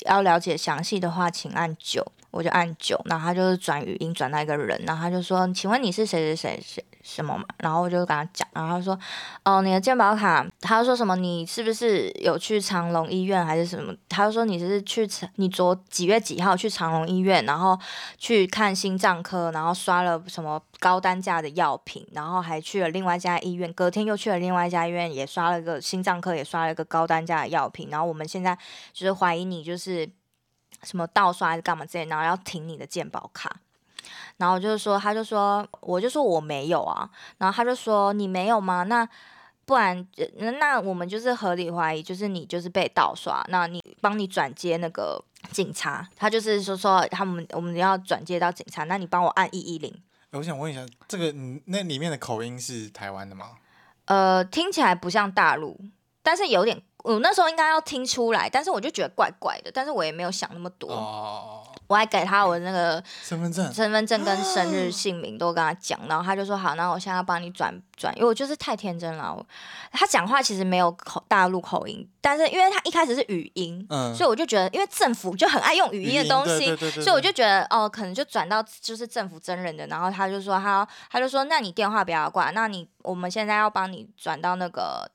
[0.07, 6.84] 要了解详细的话，请按九，我就按九，然后他就是转语音转到一个人，然后他就说，请问你是谁谁谁谁？
[7.03, 7.44] 什么嘛？
[7.59, 8.98] 然后我就跟他讲，然后他说
[9.44, 11.16] ：“哦，你的健保卡。”他就说什么？
[11.16, 13.92] 你是不是有去长隆医院还是什么？
[14.09, 17.78] 他就说你是去长你昨几月几号去长隆医院，然后
[18.16, 27.88] 去看心脏科，然后刷了什么高单价的药品，然后还去了另外一家医院，隔天又去了另外一家医院，也刷了个心脏科，也刷了一个高单价的药品。
[27.90, 28.57] 然后我们现在
[28.92, 30.09] 就是怀疑你就是
[30.84, 33.57] 什么盗刷还是干嘛之类，然后要停你的健保卡。
[34.36, 38.82] 然后就是说，他就说，我就说我没有啊，然后他就说你没有吗？
[38.84, 39.09] 那
[39.64, 40.07] 不然
[40.61, 49.94] 那我们就是合理怀疑，就是你就是被盗刷，那你帮你转接那个警察，他就是说说他们我们要转接到警察，那你帮我按一一零。
[50.32, 51.32] 我想问一下，这个
[51.66, 53.50] 那里面的口音是台湾的吗？
[54.07, 55.78] 呃，听起来不像大陆，
[56.22, 56.82] 但是有点。
[57.05, 60.88] 我那时候应该要听出来，但是我就觉得怪怪的，但是我也没有想那么多。
[60.92, 61.66] 哦。
[61.93, 69.45] 我还给他我的那个身份证、身份证跟生日、姓名都跟他讲，然后他就说好，那我现在要帮你转转，因为我就是太天真了。
[69.93, 85.11] 他讲话其实没有口大陆口音，但是因为他一开始是语音，嗯，所以我就觉得，因为政府就很爱用语音的东西，所以我就觉得哦，可能就转到就是政府真人的，然后他就说他他就说，那你电话不要挂，那你我们现在要帮你转到那个。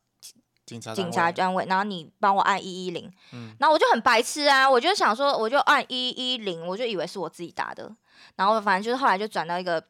[0.68, 3.10] 警察警察单位，然后你帮我按一一零，
[3.58, 7.90] 然后我就很白痴啊，我就想说，我就按一一零，我就以为是我自己打的，
[8.36, 9.82] 然后反正就是后来就转到一个，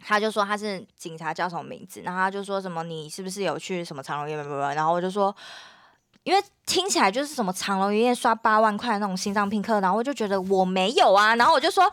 [0.00, 5.34] 他就说他是警察叫什么名字，然后他就说什么你是不是有去什么长荣医院，然后我就说，
[6.22, 11.92] 因为听起来就是什么长荣医院刷八万块那种心脏病科，然后我就觉得我没有啊，然后我就说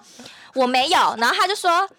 [0.54, 1.90] 我没有，然后他就说。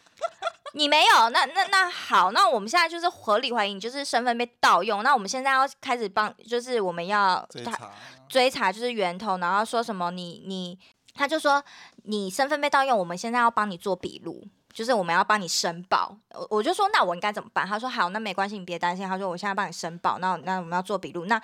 [0.73, 7.91] 你没有，那那那好，那我们现在就是合理怀疑你就是身份被盗用，那我们现在要开始帮，就是我们要追查，
[8.29, 10.79] 追查就是源头，然后说什么你你，
[11.15, 11.63] 他就说
[12.05, 14.45] 你身份被盗用，我们现在要帮你做笔录。
[14.73, 17.67] 就是我们要帮你申报，我我就说那我应该怎么办？
[17.67, 19.07] 他说好，那没关系，你别担心。
[19.07, 21.41] 他说我现在帮你申报，那那我们要做笔录，那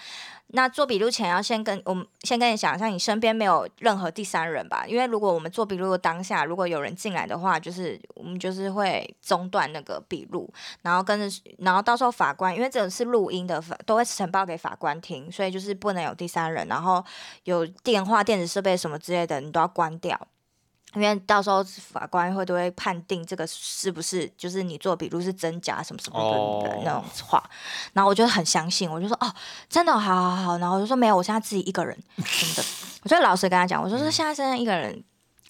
[0.48, 4.84] 那做笔录前要先跟我们先跟你讲一下，你身边没有任何第三人吧？
[4.86, 10.52] 因为如果我们做笔录的当下，如果有人进来的话，就是我们就是会中断那个笔录，
[10.82, 17.04] 然后跟着，然后到时候法官因为这个是录音的，都会呈报给法官听，所以就是不能有第三人，然后
[17.44, 20.16] 有电话、电子设备什么之类的，你都要关掉。
[20.94, 27.42] 因为到时候法官会都会判定这个是不是就是你做笔录是真假什么什么的那种话，
[27.92, 29.30] 然后我就很相信，我就说哦，
[29.68, 32.64] 真的好好好，然后我就说没有，我现在自己一个人 什么的，
[33.02, 35.02] 我就老实跟他讲，我说说现在现在一个人。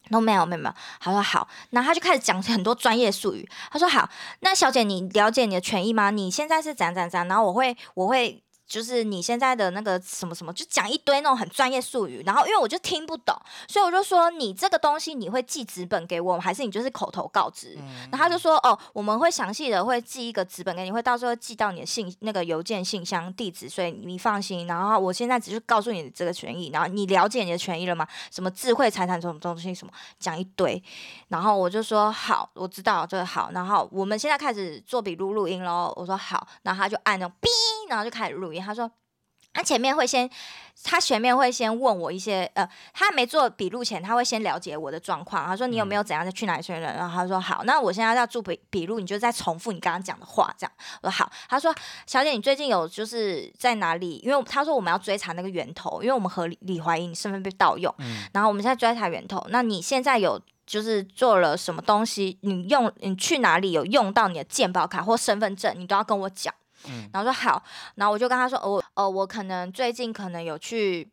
[0.09, 4.09] 都没有没有没有，他说好，然后他就开始讲很多专业术语，他说好，
[4.39, 6.11] 那小姐你了解你的权益吗？
[6.12, 8.41] 你现在是怎样怎样怎样，然后我会我会。
[8.66, 13.34] 就是你现在的那个什么什么，就讲一堆那种很专业术语，然后因为我就听不懂，
[13.68, 17.76] 所以我就说你这个东西你会寄纸本给我，还是你就是口头告知？
[17.78, 24.66] 嗯、然后他就说哦，我们会详细的会寄一个纸本给你，会到时候寄到你的信那个邮件信箱地址，所以你放心。
[24.66, 28.06] 然后我现在只是告诉你这个权益，然后你了解你的权益了吗？
[28.32, 30.82] 什么智慧财产这种东西什么讲一堆，
[31.28, 35.92] 然后我就说好，我知道这个好，然后我们现在开始做笔录录音喽。
[35.96, 37.48] 我说好，然后他就按那种哔，
[37.88, 38.55] 然后就开始录音。
[38.59, 38.90] 他说，
[39.52, 40.28] 他前面会先，
[40.84, 45.46] 他前面会先问我一些，呃，他没做笔录前，他会先了解我的状况。
[45.46, 46.84] 他说你有没有怎样的去哪里去哪里？
[46.84, 50.72] 然后他说好，那我现在要做笔笔录，你就再重复你刚刚讲的话，这样。
[51.00, 51.32] 我说好。
[51.48, 51.74] 他说
[52.07, 54.16] 小姐，你最近有就是在哪里？
[54.22, 57.94] 因为他说我们要追查那个源头，因为我们合理怀疑你身份被盗用。
[57.98, 58.24] 嗯。
[58.34, 62.38] 然后我们现在追查源头，那你现在有就是做了什么东西？
[62.42, 65.74] 你用你去哪里有用到你的健保卡或身份证？
[65.78, 66.52] 你都要跟我讲。
[66.85, 67.62] 嗯，然后说好，
[67.97, 71.11] 然后我就跟他说，我哦，我可能最近可能有去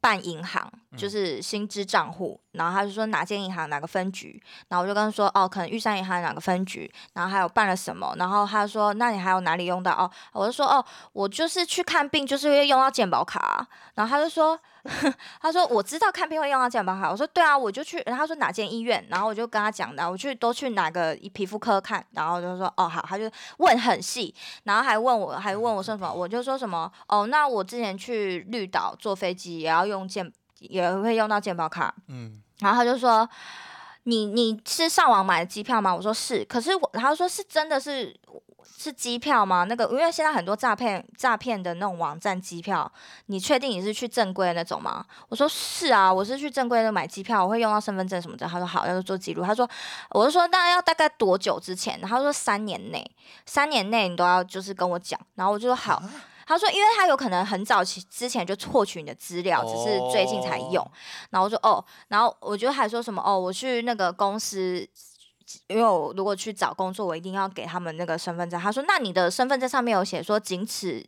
[0.00, 10.10] 办银行，就是薪资账户，然后他就说哪间银行哪个分局，然后我就跟他说哦，可能玉山银行哪个分局，然后还有办了什么，然后他说那你还有哪里用到哦？
[10.32, 14.58] 我就说哦，我就是去看病，就是会用到健保卡啊，然后他就说。
[15.40, 22.04] 他说：“我知道看病会用到健保卡。”我说：“对啊，我就去。”然后他说：“哪间医院？”然后我就跟他讲的，我去都去哪个皮肤科看。
[22.10, 24.34] 然后就说：“哦，好。”他就问很细，
[24.64, 26.12] 然后还问我，还问我说什么？
[26.12, 30.32] 我就说什么：“哦，那我之前去绿岛坐飞机也要用健，
[30.70, 33.28] 也会用到健保卡。”嗯，然后他就说
[34.04, 38.18] ：“你你是上网买的机票吗？”我说：“是。”可是我，然后说是真的是。
[38.78, 39.64] 是机票吗？
[39.68, 42.90] 那个，因为现在很多诈骗诈骗的那种网站机票，
[43.26, 45.04] 你确定你是去正规的那种吗？
[45.28, 48.44] 我说是啊，我是去正规的买机票，我会用到身份证什么的。
[48.44, 49.44] 他说好，要做记录。
[49.44, 49.68] 他说，
[50.10, 52.00] 我就说那要大概多久之前？
[52.00, 53.08] 他说三年内，
[53.46, 55.20] 三年内你都要就是跟我讲。
[55.36, 56.02] 然后我就说好。
[56.46, 60.86] 他说，因为他有可能很早期之前就获取你的资料，只是最近才用。
[61.30, 64.88] 然后我说哦，然后我就还说什么哦，我去那个公司。
[65.66, 68.58] 因为我如果去找工作，我一定要给他们那个身份证。
[68.58, 71.04] 他说：“那你的身份证上面有写说仅此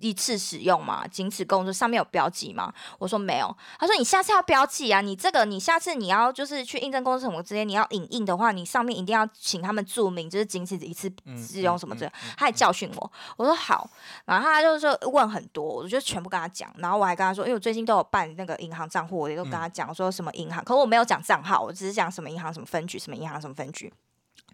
[0.00, 1.06] 一次使用吗？
[1.08, 5.00] 仅此工作上面有标记吗？”我说：“没有。”他说：“你下次要标记啊！
[5.00, 13.12] 你这个你下次你要就是去印证公司什么之类，你要影印的话，你上面一定要请他们注明，就是仅此一次使用什么之类。”他还教训我。
[13.36, 13.88] 我说：“好。”
[14.24, 16.72] 然后他就是说问很多，我就全部跟他讲。
[16.78, 23.92] 然后我还跟他说：“因为我最近都有办那个银行账户，我也都跟他讲说什么银行，可我没有讲账号，我只是讲什么银行什么分局，什么银行什么分局。”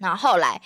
[0.01, 0.61] 然后后来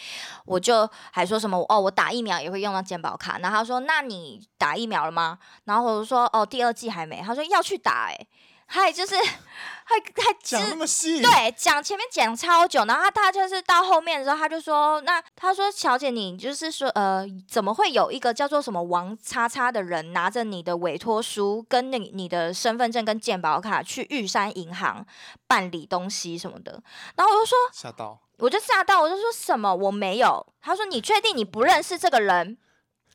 [0.45, 3.39] 我就还说什么哦，我打疫苗也会用到健保卡。
[3.39, 5.39] 然后他说，那你打疫苗了吗？
[5.65, 7.23] 然后我就说哦，第二季还没。
[7.23, 8.27] 他说要去打哎。
[8.69, 25.07] 还就是，还还讲那么细，对，讲前面讲超久，然后他他就是到后面的时候，他就说，那他说小姐，你就是说，呃，怎么会有一个叫做什么王叉叉的人拿着你的委托书跟那你的身份证跟健保卡去玉山银行
[25.47, 26.83] 办理东西什么的？
[27.15, 30.47] 然后我就说吓到，我就吓到，我就说什么我没有？
[30.61, 32.59] 他说你确定你不认识这个人？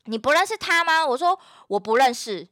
[0.06, 1.06] 你不认识他吗？
[1.06, 2.48] 我说我不认识。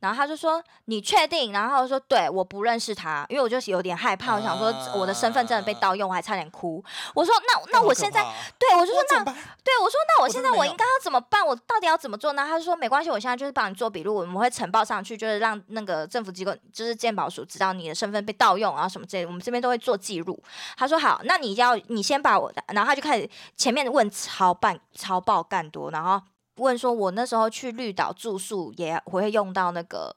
[0.00, 6.82] 然后他就说：“你确定？”然后说：“对，我不认识他，因为我就有点害怕，我想说我的身份真的被盗用，我还差点哭。”
[7.14, 8.24] 我说：“那那我现在，
[8.58, 11.46] 对我就说那对我说那我现在我应该要怎么办？
[11.46, 20.42] 我到底要怎么做呢？”他就说：“没关系，我现在就是帮你做笔录，我们会呈报上去，就是让那个政府机构，就是鉴宝署知道你的身份被盗用啊什么之类的，我们这边都会做记录。”
[20.78, 26.22] 他说：“好，那你要你先把我的。”然后他就开始前面问超半超爆干多，然后。
[26.60, 30.14] 问说，我那时候去绿岛住宿也会用到那个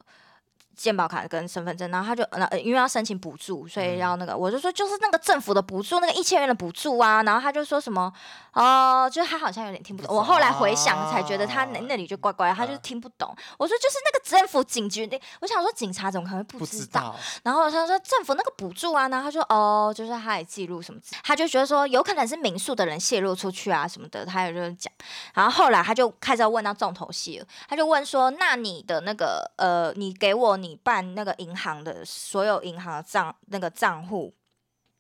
[0.76, 8.12] 健保卡跟身份证，然后他就呃，因为要申请补助，所以要那个，我就说就是那个政府的补助，那个一千元的补助啊，然后他就说什么
[8.54, 10.16] 哦，就是他好像有点听不懂。
[10.16, 13.36] 我后来回想才觉得他那那里就怪怪，他就是听不懂。
[13.58, 17.16] 我说就是那个政府警局的，我想说警察怎么可能会不知道？
[17.44, 24.92] 然后他说政府那个补助啊，然后他说哦，就是他也记录什么，他就觉得说有可能是民宿的人泄露出去啊什么的，他也就是讲。
[25.36, 30.58] 然后后来他就开始要问到重头戏了，他就问说，那你的那个呃，你给我。
[30.64, 34.34] 你办那个银行的所有银行账那个账户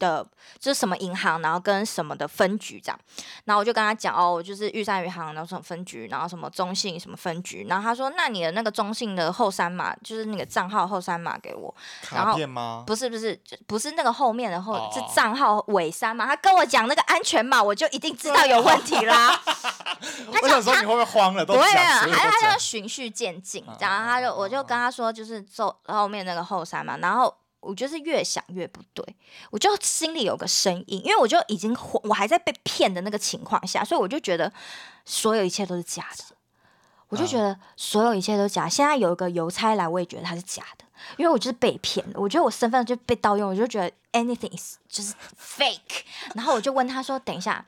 [0.03, 0.25] 的，
[0.59, 2.99] 就是什么银行，然后跟什么的分局这样，
[3.45, 12.83] 然后我就跟他讲哦，我就是玉山银行，然后什么分局，然后什么中信什么分局，然后他说，那你的那个中信的后三码，就是那个账号后三码给我，卡片吗？
[12.85, 14.93] 不是不是，不是那个后面的后，oh.
[14.93, 19.39] 是账号尾三码，他跟我讲那个安全码，我就一定知道有问题啦。
[20.31, 21.45] 他我想说你会不会慌了？
[21.45, 27.33] 不会啊，还是他就循序渐进，然后他就我就跟他说，就是走后面那个后三嘛，然后
[27.63, 29.03] 我就是越想越不对，
[29.49, 34.51] 我就心里有个声音，因为我就已经我还在被骗的那个情况下，所以我就觉得
[35.05, 36.35] 所有一切都是假的，
[37.09, 38.67] 我就觉得所有一切都假。
[38.67, 40.85] 现在有一个邮差来，我也觉得他是假的，
[41.17, 46.03] 因为我就是被骗了，我觉得我身份就被盗用，我就觉得 anything is 就是 fake，
[46.35, 47.65] 然后我就问他说，等一下，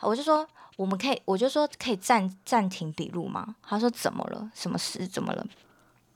[0.00, 0.48] 我就说。
[0.78, 3.56] 我们可以，我就说可以暂暂停笔录吗？
[3.66, 4.48] 他说怎么了？
[4.54, 5.04] 什么事？
[5.08, 5.44] 怎么了？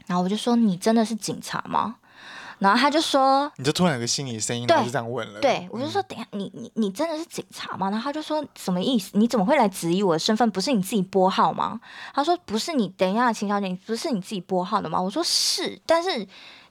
[0.07, 1.97] 然后我就说你真的是警察吗？
[2.59, 5.41] 然后他就说，你就突然有个心理声音，然后就这样问了。
[5.41, 7.91] 对，我就说等下，你你你真的是警察吗？
[7.91, 9.11] 然后他就说什么意思？
[9.15, 10.51] 你怎么会来质疑我的身份？
[10.51, 11.81] 不是你自己拨号吗？
[12.15, 15.01] 他说不是你，等一下，秦小姐，你不是你自己拨号的吗？
[15.01, 16.27] 我说是，但是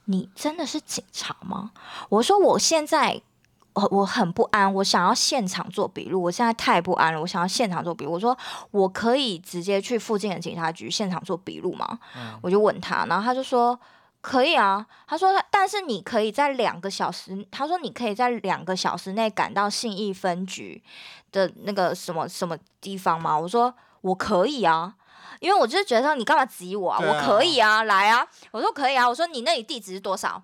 [0.05, 1.71] 你真的是警察吗？
[2.09, 3.21] 我说我现在。
[3.73, 8.11] 我我很不安，我想要现场做笔录，我现在太不安了，我想要现场做笔录。
[8.11, 8.37] 我说
[8.71, 11.97] 我可以直接去附近的警察局现场做笔录吗？
[12.17, 13.79] 嗯，我就问他，然后他就说
[14.21, 14.85] 可以啊。
[15.07, 20.81] 他说但是你可以在两个小时，他说你可以在两个小时内赶到信义分局
[21.31, 23.37] 的那个什么什么地方吗？
[23.37, 24.95] 我说我可以啊，
[25.39, 27.03] 因为我就是觉得说你干嘛挤我啊？
[27.03, 28.25] 啊我可以啊，来啊。
[28.51, 29.07] 我说可以啊。
[29.07, 30.41] 我说你那里地址是多少？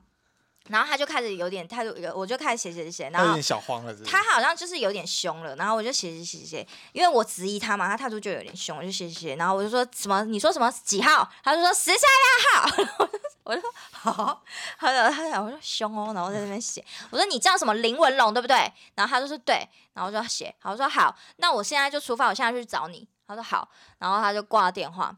[0.69, 3.95] 然后他就开始有点态度，我就开始写写写，然后有点小慌了。
[4.05, 10.23] 他好像就是有点凶了，然后我就写写写写，因为我质疑他嘛，他态度就有点凶，我就写写写，然后我就说什么？
[10.25, 11.29] 你说什么几号？
[11.43, 12.09] 他就说十三
[12.53, 12.69] 号。
[12.77, 13.09] 然后
[13.43, 14.43] 我就说好，
[14.77, 18.71] 他说他讲我说凶哦，然后在那边写，我说你叫什么林文龙对不对？
[18.95, 23.07] 然后他就说对，然后我就写，好，我说好，那我现在就出发，我现在去找你。
[23.25, 25.15] 他说好，然后他就挂了电话。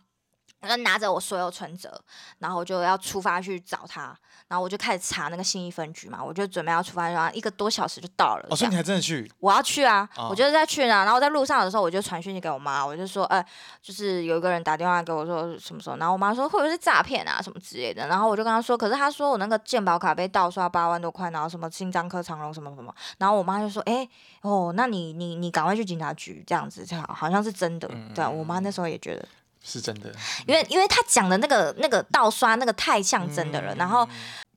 [0.62, 2.02] 我就拿着我所有存折，
[2.40, 4.14] 然后我就要出发去找他，
[4.48, 8.48] 然后我就开始查那个信义分局嘛，我就准备要出发，然后一个多小时就到了。
[8.50, 9.32] 哦，所以你还真的去？
[9.40, 11.06] 我要去啊，哦、我就是在去呢。
[11.06, 13.44] 然后在路上的时候，我就传讯息给我妈，我就说，呃，
[13.82, 24.06] 就是有一个人打电话给我说什么时候，然后我妈说会不会是诈骗啊什么之类的，然后我就跟她说，可是她说我那个健保卡被盗刷八万多块，然后什么心脏科长隆什么什么，然后我妈就说，哎，
[24.42, 27.88] 哦，那你你你赶快去警察局这样子，就好，好像是真的。
[27.92, 29.26] 嗯、对，我妈那时候也觉得。
[29.64, 30.12] 是真的，
[30.46, 34.08] 因为因为他讲的那个那个盗刷那个太像真的了，然后。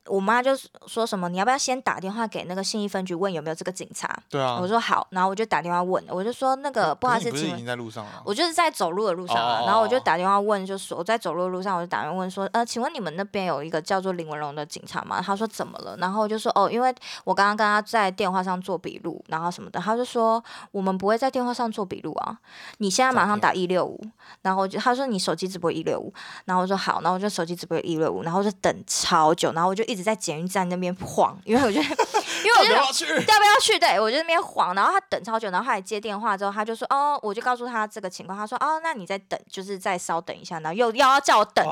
[0.06, 0.50] 我妈就
[0.86, 4.12] 说什么，你要不要先打电话给那个信义分局问有没有这个警察？
[4.28, 8.22] 对啊，我说好，然后我就打电话问，我就说那个不好意思，你不是已经在路上了？
[8.24, 15.22] 我就是在走路的路上了，哦、然后我就打电话问，就说我在走路的路上，我就打电话问说，呃，请问你们那边有一个叫做林文龙的警察吗？
[15.24, 15.96] 他说怎么了？
[15.98, 16.94] 然后我就说哦，因为
[17.24, 20.42] 我刚刚跟他在电话上做笔录，然后什么的，他就说
[20.72, 22.36] 我们不会在电话上做笔录啊，
[22.78, 24.00] 你现在马上打一六五，
[24.42, 26.12] 然后就他说你手机直播一六五，
[26.46, 31.84] 然后我说好，然后我就手机直播一六五，然后就等超久，然后我就一一直在捷运站那边晃，因为我觉得，
[32.42, 33.78] 因为我觉得 要不要去？
[33.78, 41.64] 对我就那边晃，然后他等超久，然后他来接电话之后，他就说哦，我就告诉他这个情况，他说哦，那你再等，就是再稍等一下，然后又要叫我等，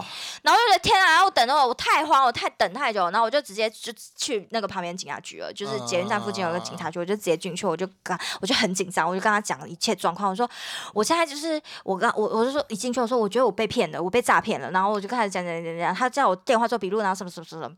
[0.42, 10.48] 然后我就觉得天啊，我等的我太慌，我太等太久，然后我就直接就去那个旁边警察局了，就是捷运站附近有个警察局，我就直接进去，我就跟我就很紧张，我就跟他讲一切状况，我说
[10.92, 17.70] 我现在就是我刚我我就说一进去我说我觉得我被骗了，我被诈骗了，然后我就开始讲讲讲讲，他叫我电话做笔录，然后什么什么什么。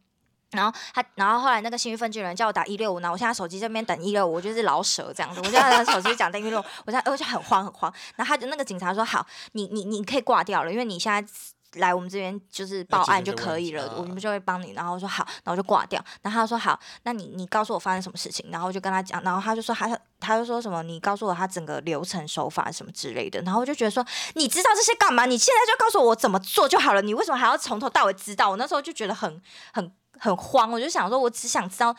[0.52, 7.92] 然后他，然后后来那个幸运分局人叫我打一六五，然后我现在手机这边等一六五，我就是老舍这样子，我现在手机讲等一六五，我现在我就很慌很慌。
[8.16, 11.32] 然后他就那个警察说好，你你你可以挂掉了，因为你现在
[11.80, 14.72] 来我们这边就是报案就可以了，我们就会帮你。
[14.72, 16.04] 然后我说好，然后就挂掉。
[16.20, 23.40] 然后他说好，那你你告诉我发生什么事情，然后我就跟他讲，然后他就说他他就说什么，你告诉我他整个流程手法什么之类的。
[23.40, 25.24] 然后我就觉得说，你知道这些干嘛？
[25.24, 28.50] 你现在就告诉我我怎么做就好了，你为什么还要从头到尾知道？
[28.50, 29.40] 我那时候就觉得很
[29.72, 29.90] 很。
[30.22, 31.94] 很慌，我就想说，我只想知道，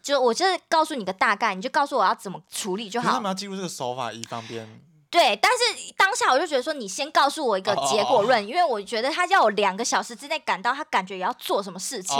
[0.00, 3.10] 就我就是告诉你个大概，你就告诉我要怎么处理就好。
[3.10, 4.64] 他们要记录这个手法，以方便。
[5.10, 12.14] 对，但是当下我就觉得说，你先告诉我一个结果论，因为我觉得他要我两个小时之内赶到，他感觉也要做什么事情，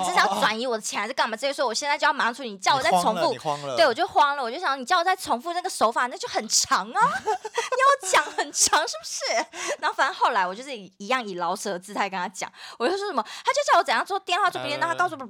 [0.00, 1.36] 你是要转移我的钱还是干嘛？
[1.36, 3.34] 这些说我现在就要马上出去，你叫我再重复，
[3.76, 9.46] 对，我就慌了，我就想你叫我再重复那个手法，那就很长啊， 你要讲很长是不是？
[9.80, 15.26] 然后反正后来我就是一样以老舍的姿态跟他讲，我就说什么，他就叫我怎样做电话做别人，让他告诉我，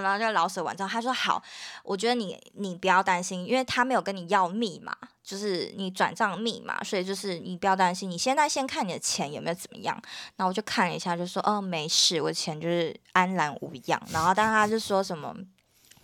[0.00, 1.42] 然后就老舍完之后，他说好，
[1.82, 4.96] 我觉得你你不要担心，因为他没有跟你要密码。
[5.22, 8.10] 就是你转账密码，所以就是你不要担心。
[8.10, 9.94] 你现在先看你的钱有没有怎么样。
[10.36, 14.00] 然后我就看了一下，就说哦没事，我的钱就是安然无恙。
[14.10, 15.34] 然后但他就说什么，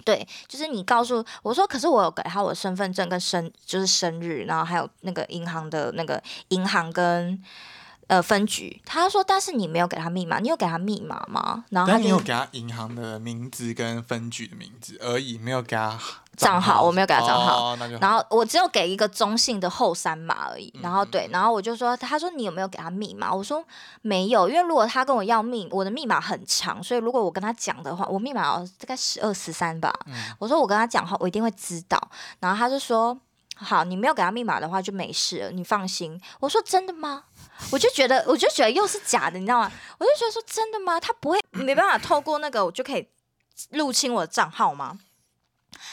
[0.04, 7.42] 对，就是你告诉我说，可是我有给他我身份证跟生就是生日，然后还有那个银行的那个银行跟。
[8.08, 11.64] 呃，分局，他说，但是你没有给他密码，你有给他密码吗？
[11.70, 15.98] 然后他你有给他银行的名字跟分局的名字而已，没有给他
[16.36, 17.72] 账号，我没有给他账号。
[17.72, 20.72] 哦、然后我只有给一个中性的后三码而已。
[20.80, 23.34] 然后对，然后我就说，他说你有没有给他密码？
[23.34, 23.64] 我说
[24.02, 29.92] 没有，因为如果他跟我要密，我的密码很长，所以如果我跟他讲的话，我密码大概十二十三吧。
[30.06, 32.00] 嗯、我说我跟他讲话，我一定会知道。
[32.38, 33.18] 然后他就说，
[33.56, 36.20] 好，你没有给他密码的话就没事了，你放心。
[36.38, 37.24] 我说真的吗？
[37.70, 39.72] 我就觉得，我就觉得又是假的，你知道吗？
[39.98, 40.98] 我就觉得说，真的吗？
[41.00, 43.08] 他不会没办法透过那个，我就可以
[43.70, 44.98] 入侵我的账号吗？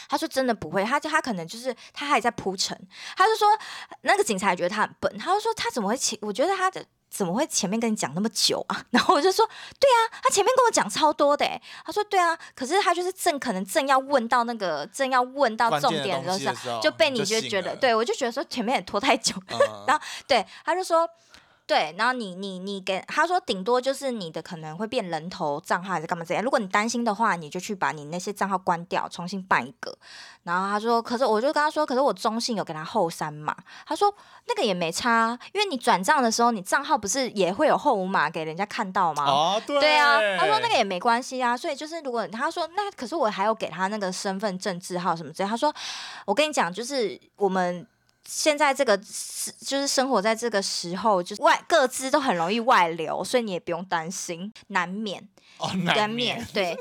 [0.08, 2.78] 他说真的不会，他就他可能就是他还在铺陈。
[3.16, 3.48] 他就说
[4.02, 6.18] 那个警察也觉得他很笨，他就说他怎么会前？
[6.22, 8.84] 我觉得他的怎么会前面跟你讲那么久啊？
[8.90, 9.46] 然后我就说
[9.78, 11.46] 对啊，他前面跟我讲超多的。
[11.84, 21.08] 他说对啊，可是他就是正可能正要问到那个正要问到重点的时候，就被你就觉得，对我就觉得说前面也拖太久，嗯、 然后对他就说。
[21.66, 26.44] 对，然后你你你给他说，顶多就是你的可能会变人头账号还是干嘛这样。
[26.44, 29.96] 如果你担心的话，你就去把你那些账号关掉，重新办一个。
[30.42, 33.56] 然后他说，可是我就跟他说，可是我中信有给他后三码。
[33.86, 34.14] 他说
[34.46, 39.24] 那个也没差，因为你转账的时候，你账号不是也会有后五码给人家看到吗？
[39.24, 39.80] 哦，对。
[39.80, 41.56] 对啊，他说那个也没关系啊。
[41.56, 45.48] 所以就是如果他说那可是我还有给他那个身份证字号什么之类。
[45.48, 45.74] 他说
[46.26, 47.86] 我跟你讲，就是我们。
[48.26, 56.76] 现在这个是就是生活在这个时候，就是外各自都很容易外流，所以你也不用担心，难免，哦、难免， 对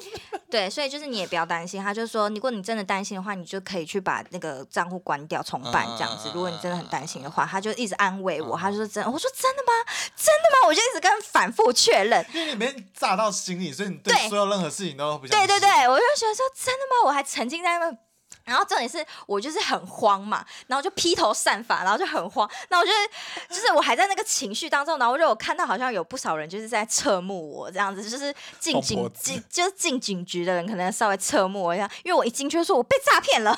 [0.49, 1.83] 对，所以就是你也不要担心。
[1.83, 6.31] 他就说，如果你真的担心的话，你就可以去把那个账户关掉重办这样子。
[6.33, 9.73] 如果你真的很担心的话，他就一直安慰我，他就说真，我说真的吗？
[10.15, 10.67] 真的吗？
[10.67, 15.37] 我就一直跟反复确认，因为你没炸到心里，所以你对所有任何事情都不想。
[15.37, 17.07] 对对对，我就觉得说真的吗？
[17.07, 17.93] 我还沉浸在那。
[18.45, 22.49] 然后重点是我就是很慌嘛，然后就披头散发，然后就很慌。
[22.69, 22.97] 那我就是
[23.49, 33.57] 就是我还在那个情绪当中，然后就我看到好像有不少人就是在侧目我这样子，就是进警进就是进警局的人可能稍微侧目我一下，因为我一进去就说我被诈骗了。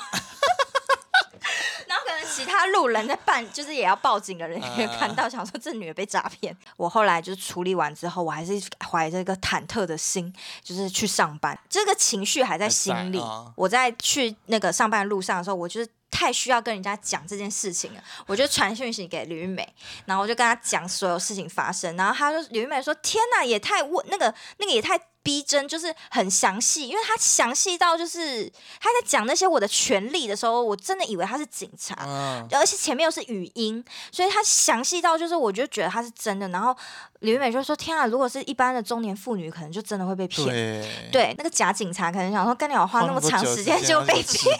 [1.86, 6.56] 然后可能其他路人在办，就是也要报警的人也看到，想说这女的被诈骗。
[6.76, 8.52] 我后来就是处理完之后，我还是
[8.90, 10.32] 怀着一个忐忑的心，
[10.62, 11.58] 就是去上班。
[11.68, 13.22] 这个情绪还在心里。
[13.54, 18.02] 我在去那个上班的路上的时候，我就是太需要跟人家讲这件事情了。
[18.26, 19.66] 我就传讯息给吕玉美，
[20.04, 21.96] 然后我就跟她讲所有事情发生。
[21.96, 28.48] 然后她就吕玉美说：“天哪，也太问那个那个也太。”逼真就是很详细，因为他详细到就是
[28.80, 36.46] 他在讲那些我的权利的时候，我真的以为他是警察，嗯、而且前面又是语音，所以他详细到就是我就觉得他是真的。
[36.50, 36.76] 然后
[37.20, 40.46] 李美就说：“天啊，如果是一般的中年妇女，可能就真的会被骗。
[40.46, 44.56] 对”对，那个假警察可能想说，跟你要花那么长时间就被骗，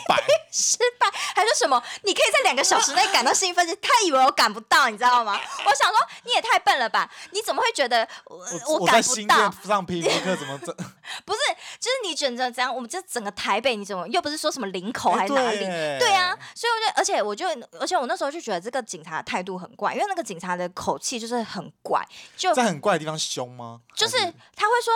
[0.51, 1.07] 失败，
[1.37, 1.81] 还说什么？
[2.03, 5.39] 你可以在两个小时内赶到幸运分局，他以为我赶不到，你知道吗？
[5.65, 7.09] 我想说你也太笨了吧？
[7.31, 9.55] 你怎么会觉得我我赶不到？
[9.65, 10.56] 上皮肤课怎么？
[10.59, 10.73] 么这？
[11.25, 11.39] 不是，
[11.79, 12.75] 就是你选择怎样？
[12.75, 15.65] 我们这整个台北，你怎么又不是说什么林口还是哪里？
[15.65, 17.47] 欸、对，对啊，所以我就，而且我就，
[17.81, 22.03] 而且我那时候就觉得这个警察态度很怪，因为那个警察的口气就是很怪，
[22.37, 23.81] 就在很怪的地方凶吗？
[23.95, 24.17] 就是
[24.55, 24.93] 他会说。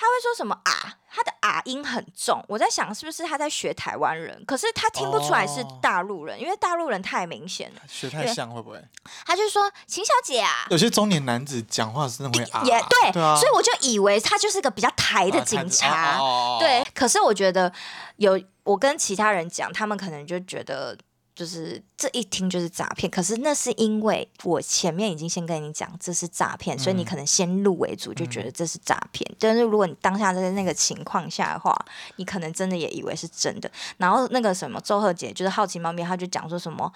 [0.00, 0.96] 他会说什么啊？
[1.12, 4.42] 他的啊音很重，我在想是不是他在学台湾人？
[4.46, 8.82] 可是他听不出来是大陆人，哦、因为大陆人太明显了，学太像会不会？
[9.26, 16.82] 他就说秦小姐啊，有些中年男子讲话是那么啊，也对，所以我就以为他就是个比较台的警察，啊哦、对。
[16.94, 17.70] 可是我觉得
[18.16, 20.96] 有我跟其他人讲，他们可能就觉得。
[21.40, 29.26] 就是这一听就是诈骗，可是那是因为我前面已经先跟你讲这是诈骗，嗯、所以你可能先入为主就觉得这是诈骗。
[29.32, 31.74] 嗯、但是如果你当下在那个情况下的话，
[32.16, 33.70] 你可能真的也以为是真的。
[33.96, 36.92] 然后那个什么周贺姐就是好奇猫咪，她就讲说什么，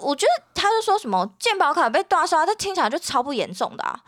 [0.00, 4.00] 我觉得他就说什么健保卡被盗刷，他听起来就超不严重的啊。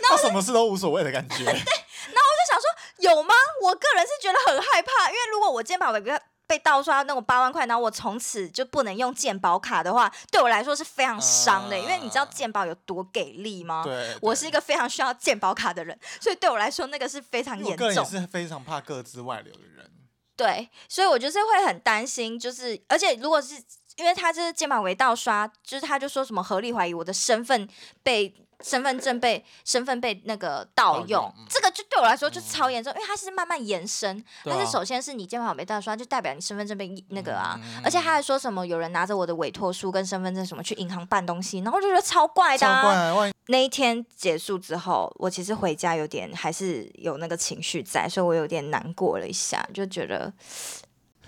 [0.00, 1.42] 那 什么事都无所谓的感觉。
[1.42, 3.34] 对，那我就想说有吗？
[3.64, 6.12] 我个人是觉得很害怕，因为如果我健保卡被
[6.46, 11.76] 被盗刷那种八万块，然后我从此就不能用鉴宝卡的话，对我来说是非常伤的。
[11.76, 13.82] 呃、因为你知道鉴宝有多给力吗？
[13.84, 17.72] 对，对，我是一个非常需要鉴宝卡的人，所以对我来说那个是非常严重。
[17.72, 19.90] 我个人也是非常怕各自外流的人。
[20.36, 23.54] 对，所以我就是会很担心，就是而且如果是
[23.96, 27.68] 因为他这是健保为盗刷，就是他就说什么合理怀疑我的身份
[28.02, 28.34] 被。
[28.62, 34.24] 身份证被身份被那个盗用，这个就对我来说就超严重，嗯、因为它是慢慢延伸。
[34.44, 42.82] 但是首先是你健保卡被盗刷，就代表你身份证被那个啊，嗯、而且他还说什么有人拿着我的委托书跟身份证什么去银行办东西，然后我就觉得超怪的、啊。
[42.82, 43.32] 超怪！
[43.48, 50.32] 那一天结束之后，我其实回家有点还是有那个情绪在，所以我有点难过了一下，就觉得。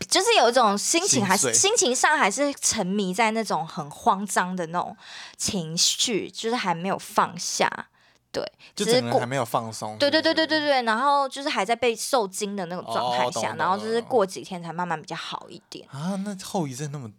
[0.07, 4.97] 就是有一种心情，还是心情上还是沉迷在那种很慌张的那种
[5.37, 7.69] 情绪，就是还没有放下，
[8.31, 8.45] 对，
[8.77, 15.87] 就整个还没有放松，对对对对对对，然后就是还在被受惊的那种状态下，然后就是过几天才慢慢比较好一点。
[15.91, 16.15] 啊。
[16.25, 17.11] 那后遗症那么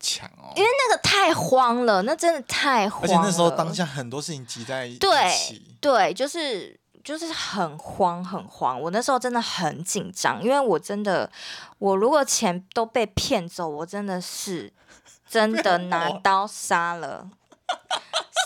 [0.00, 6.80] 强哦，因为那个太慌了，那真的太慌了，而且那时候当下很多事情挤在一起，对对，就是。
[7.04, 11.30] 就是很慌很慌，我那时候真的很紧张，因为我真的，
[11.78, 14.72] 我如果钱都被骗走，我真的是
[15.28, 17.28] 真的拿刀杀了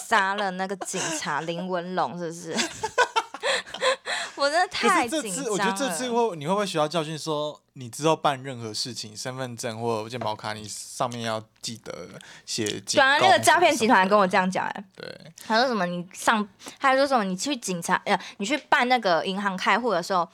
[0.08, 2.56] 杀了那个警察林文龙，是不是？
[4.38, 12.08] 我真的太紧张我觉得这次会你会不会学到教训，说你之后办任何事情，身份证或健保卡，你上面要记得
[12.44, 12.64] 写。
[12.80, 14.84] 对啊，那个诈骗集团跟我这样讲哎。
[14.94, 15.32] 对。
[15.46, 15.86] 他说什么？
[15.86, 16.46] 你上，
[16.78, 17.24] 他说什么？
[17.24, 20.28] 你去警察呃，你去办那个银行开户的时候，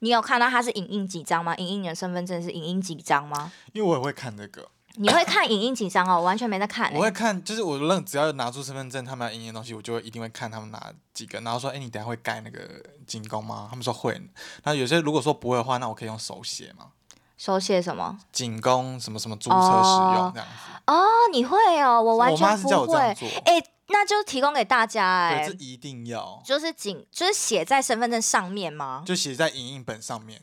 [0.00, 1.54] 你有看到他是影印几张吗？
[1.56, 3.52] 影印你的身份证是影印几张吗？
[3.72, 4.68] 因为我也会看那个。
[4.96, 6.16] 你会看影印几张哦？
[6.16, 6.96] 我完全没在看、欸。
[6.96, 12.60] 我会看，就是我认只要拿出身份证，他们要影印的东西，我就会一定会看他们拿几个，然后说，哎、欸，你等下会盖那个
[13.06, 13.68] 警公吗？
[13.70, 14.20] 他们说会。
[14.64, 16.86] 那有些如果说不会的话，那我可以用手写吗？
[17.38, 18.18] 手写什么？
[18.32, 20.82] 仅供什么什么租车使用这样子。
[20.86, 22.98] 哦，你会哦，我完全不会。
[22.98, 25.48] 哎、欸，那就提供给大家哎、欸。
[25.48, 26.42] 这一定要。
[26.44, 29.02] 就是仅，就是写在身份证上面吗？
[29.06, 30.42] 就写在影印本上面。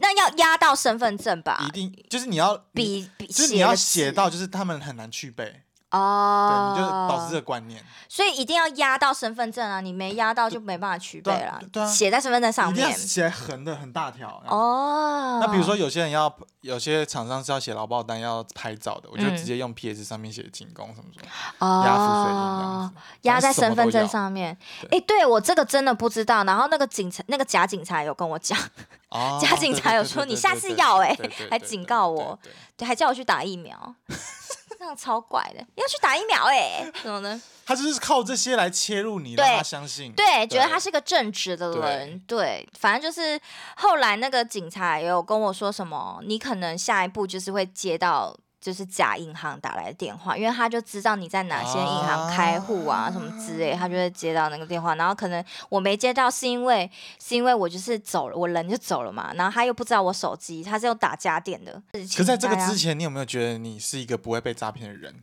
[0.00, 1.64] 那要压到身份证吧？
[1.66, 5.62] 一定就是你要比，比就是你要写到，就是他们很难去背。
[5.90, 9.80] 哦，对，你就导致这个观念，所以一定要压到身份证啊！
[9.80, 11.60] 你没压到就没办法取背了。
[11.72, 14.40] 对啊，写在身份证上面，写横的很大条。
[14.46, 21.20] 哦，那比如说有些人要，有些厂商是要写劳保单要拍照的，我就直接用 PS 上面写警公什么什
[21.58, 24.56] 么，压附水印这样子，压在身份证上面。
[24.92, 26.44] 哎，对我这个真的不知道。
[26.44, 28.56] 然后那个警察，那个假警察有跟我讲，
[29.42, 31.16] 假警察有说你下次要哎，
[31.50, 32.38] 还警告我，
[32.76, 33.96] 对，还叫我去打疫苗。
[34.80, 37.40] 这样超怪的，要去打疫苗哎、欸， 怎么呢？
[37.66, 43.38] 他就是靠这些来切入你，让他相信，对，对，觉得他是个正直的人，对，对，反正就是
[43.76, 48.34] 后来那个警察也有跟我说什么，你可能下一步就是会接到。
[48.60, 54.94] 就是假银行打来的电话，因为他就知道你在哪些银行开户啊，啊什么之类，他就会接到那个电话。
[54.96, 59.32] 然后可能我没接到，是因为是因为我就是走了，我人就走了嘛。
[59.34, 61.82] 然后他又不知道我手机，他是用打家电的。
[62.14, 65.14] 可在这个之前，你有没有觉得你是一个不会被诈骗的人？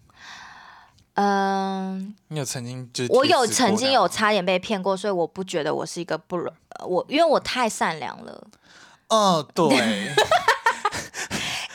[1.13, 6.37] 嗯，你有曾经就我有曾经有差点被骗过，所以我不觉得我是一个不
[6.87, 8.47] 我，因为我太善良了。
[9.09, 10.11] 哦，对。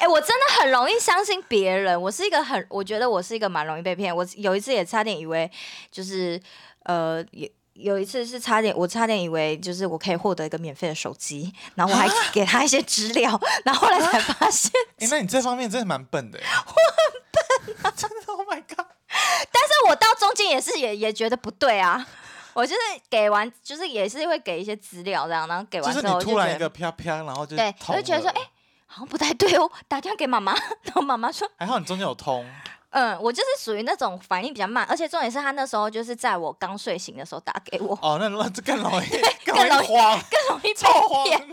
[0.03, 2.01] 哎、欸，我真的很容易相信别人。
[2.01, 4.15] 我是一个很，我觉得我是一个蛮容易被骗。
[4.15, 5.49] 我有一次也差点以为，
[5.93, 6.41] 就是
[6.83, 14.73] 呃，有有一次是差点，我差点以为就是我可以获得一个免费的手机，然后我还给他一些资料，然后后来才发现。
[14.99, 16.41] 哎、欸，那你这方面真的蛮笨的。
[16.67, 18.85] 我很笨啊， 真的，Oh my God！
[19.53, 22.05] 但是我到中间也是也也觉得不对啊。
[22.55, 28.49] 我就是给完，就是也是会给一些资料这样，然后给完之后就，就是你突然一个啪啪，然后就对，我就觉得说，哎、欸，
[28.93, 30.53] 好像不太对哦， 打电话给妈妈，
[30.85, 32.47] 然后妈妈说，还好你中间有通。
[32.91, 37.99] 嗯，我就是属于那种反应比较慢，而且重点是他那时候就是在我刚睡醒的时候打给我。
[38.03, 39.09] 哦，那那这更容易，
[39.47, 41.49] 更容易慌，更容易 被骗。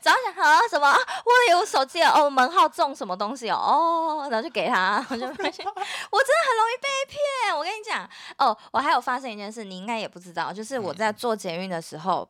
[0.00, 0.90] 早上想啊什么？
[0.90, 3.56] 我有手机哦，门号中什么东西哦？
[3.56, 7.54] 哦，然后就给他，我就发现我真的很容易被骗。
[7.54, 12.26] 我跟你讲，哦，我还有发生一件事，你应该也不知道，就是我在做捷运的时候。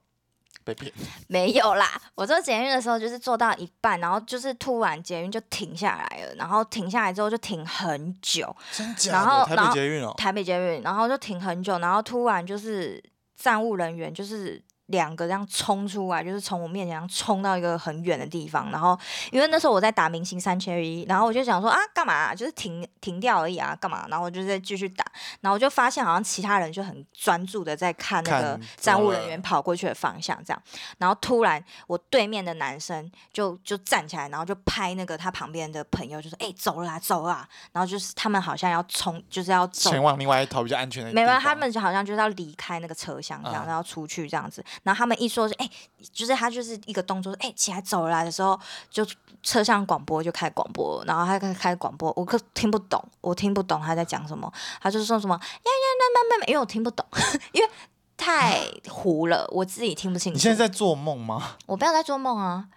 [0.66, 0.92] 被骗？
[1.28, 9.18] 没有啦，我坐捷运的时候就是坐到一半，然后就是突然捷运就停下来了，然后停下来之后就停很久，真假的？
[9.18, 13.02] 然后台北捷运哦，台北捷运，然后就停很久，然后突然就是
[13.36, 14.60] 站务人员就是。
[14.86, 18.98] 两个这样冲出来，就是从我面前冲到一个很远的地方，然后
[19.32, 22.34] 因为那时候我在打明星三缺一，然后我就想说啊，干嘛啊？
[22.34, 24.06] 就是停停掉而已啊，干嘛？
[24.08, 25.04] 然后我就在继续打，
[25.40, 30.62] 然后我就发现好像其他人就很专注的在看那个站务人员跑过去的方向，这样，
[30.98, 41.12] 然后突然我对面的男生就就站起来，然后就拍那个他旁边的朋友，就说：“哎，走了啦，走了啦。”然后就是他们好像要冲，就是要走前往另外一头比较安全的。
[41.12, 44.64] 没有，他们就好像就是要离开那个车厢这样，然后出去这样子。
[44.82, 45.72] 然后他们一说是哎、欸，
[46.12, 48.58] 就是他就是一个动作，哎、欸，起来走来的时候，
[48.90, 49.06] 就
[49.42, 57.06] 车厢广播就开广播，然后他开开广播，我可听不懂，我听不懂他在讲什么，他就是说什么呀呀那那那，因为我听不懂，
[57.52, 57.70] 因为
[58.16, 60.36] 太糊了，我自己听不清楚。
[60.36, 61.56] 你现在在做梦吗？
[61.66, 62.68] 我不要在做梦啊。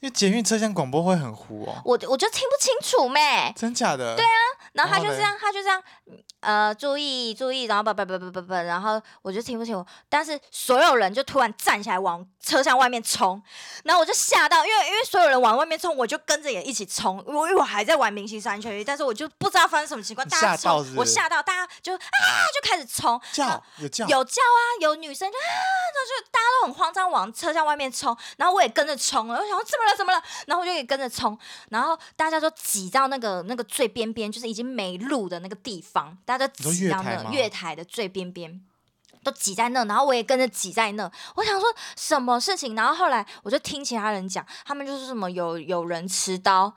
[0.00, 3.50] 因为捷运车厢广播会很糊哦，我我就听不清楚咩？
[3.56, 4.14] 真假的？
[4.14, 4.38] 对啊，
[4.74, 5.82] 然后他就这样，他就这样，
[6.46, 13.42] 呃，注意注意，然后不不不不不不，然后我就听不清楚，但是所有人就突然站起来往车厢外面冲，
[13.82, 21.98] 然后我就吓到，因为因为所有人往外面冲，我就跟着也一起冲，我因为我还在玩明星三缺一，但是我就不知道发生什么情况，大家冲，我吓到，大家就啊
[22.54, 25.42] 就开始冲，叫有叫有叫啊，有女生就啊，
[26.06, 29.86] 就大家都很慌张往车厢外面冲，然后我也跟着冲了，我想说这么。
[29.96, 30.22] 怎么了？
[30.46, 31.38] 然后我就也跟着冲，
[31.70, 38.60] 然后大家都挤到那个那个最边边，就是已经没路的那个地方，大家都挤到那个月台的最边边，
[39.22, 41.10] 都挤在那，然后我也跟着挤在那。
[41.34, 42.74] 我想说什么事情？
[42.74, 46.72] 然后后来我就听其他人讲，他们就是什么有有人持刀，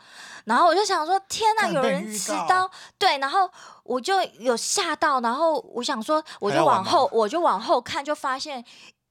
[0.45, 2.69] 然后我就想说天哪，有人持刀？
[2.97, 3.49] 对，然后
[3.83, 8.63] 我就有吓到，然后我想说我就往后，我就往后看，就发现。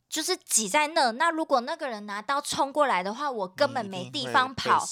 [0.09, 4.83] 就是挤在那，那如果那个人拿刀冲过来的话，我根本没地方跑，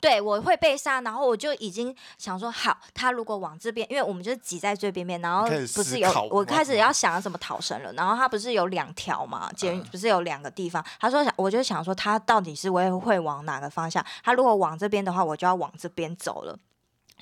[0.00, 1.00] 对，我会被杀。
[1.00, 7.92] 然后我就已经想说，好，他如果往这边，因为我们就是挤在最边边，然后不是有我开始要想要怎么逃生了。
[7.94, 10.84] 然后他不是有两条嘛，捷运不是有两个地方。
[11.00, 14.04] 他说，我就想说，他到底是会会往哪个方向？
[14.22, 16.58] 他如果往这边的话，我就要往这边走了。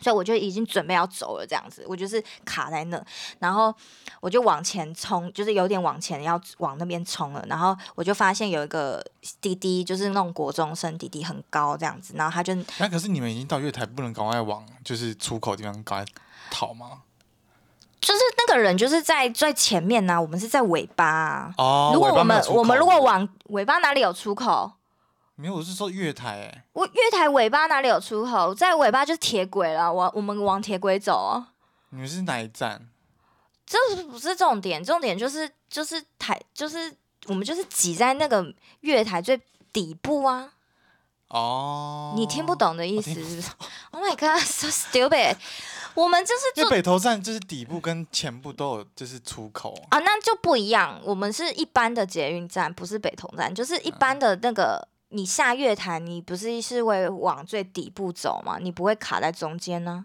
[0.01, 3.03] 所以我就已经准备要走了，这样子，我就是卡在那，
[3.39, 3.75] 然后
[4.21, 9.05] 我就往前冲，就是有点往前要往那边冲了，然后我就发现有一个
[9.41, 16.13] 滴滴，就是那种国中生滴滴，很高这样子，然后他就，那可是你们已经到月台，不能赶快往就是出口地方赶快
[16.51, 17.03] 逃吗？
[18.01, 21.55] 就是那个人就是在最前面呢、啊，我们是在尾巴啊。
[21.57, 24.73] 哦，如果我们我们如果往尾巴哪里有出口？
[25.37, 26.65] 没有，我是说月台哎、欸。
[26.75, 28.55] 我月台尾巴哪里有出口？
[28.55, 31.47] 在尾巴就是铁轨了，我我们往铁轨走哦。
[31.91, 32.89] 你们是哪一站？
[33.67, 36.95] 这不是重点，重点就是就是台就是
[37.27, 39.41] 我们就是挤在那个月台最
[39.73, 40.53] 底部啊。
[41.29, 42.13] 哦。
[42.15, 43.51] 你听不懂的意思是不是
[43.91, 45.37] ？Oh my god，so stupid！
[45.95, 51.01] 我们就是因为北投站就是底部跟前部都有就是出口啊，那就不一样。
[51.05, 54.87] 我们是一般的捷运站，不是北投站，就是一般的那个。
[55.15, 58.59] 嗯你下月台，你不是是会往最底部走吗？
[58.61, 60.05] 你不会卡在中间呢、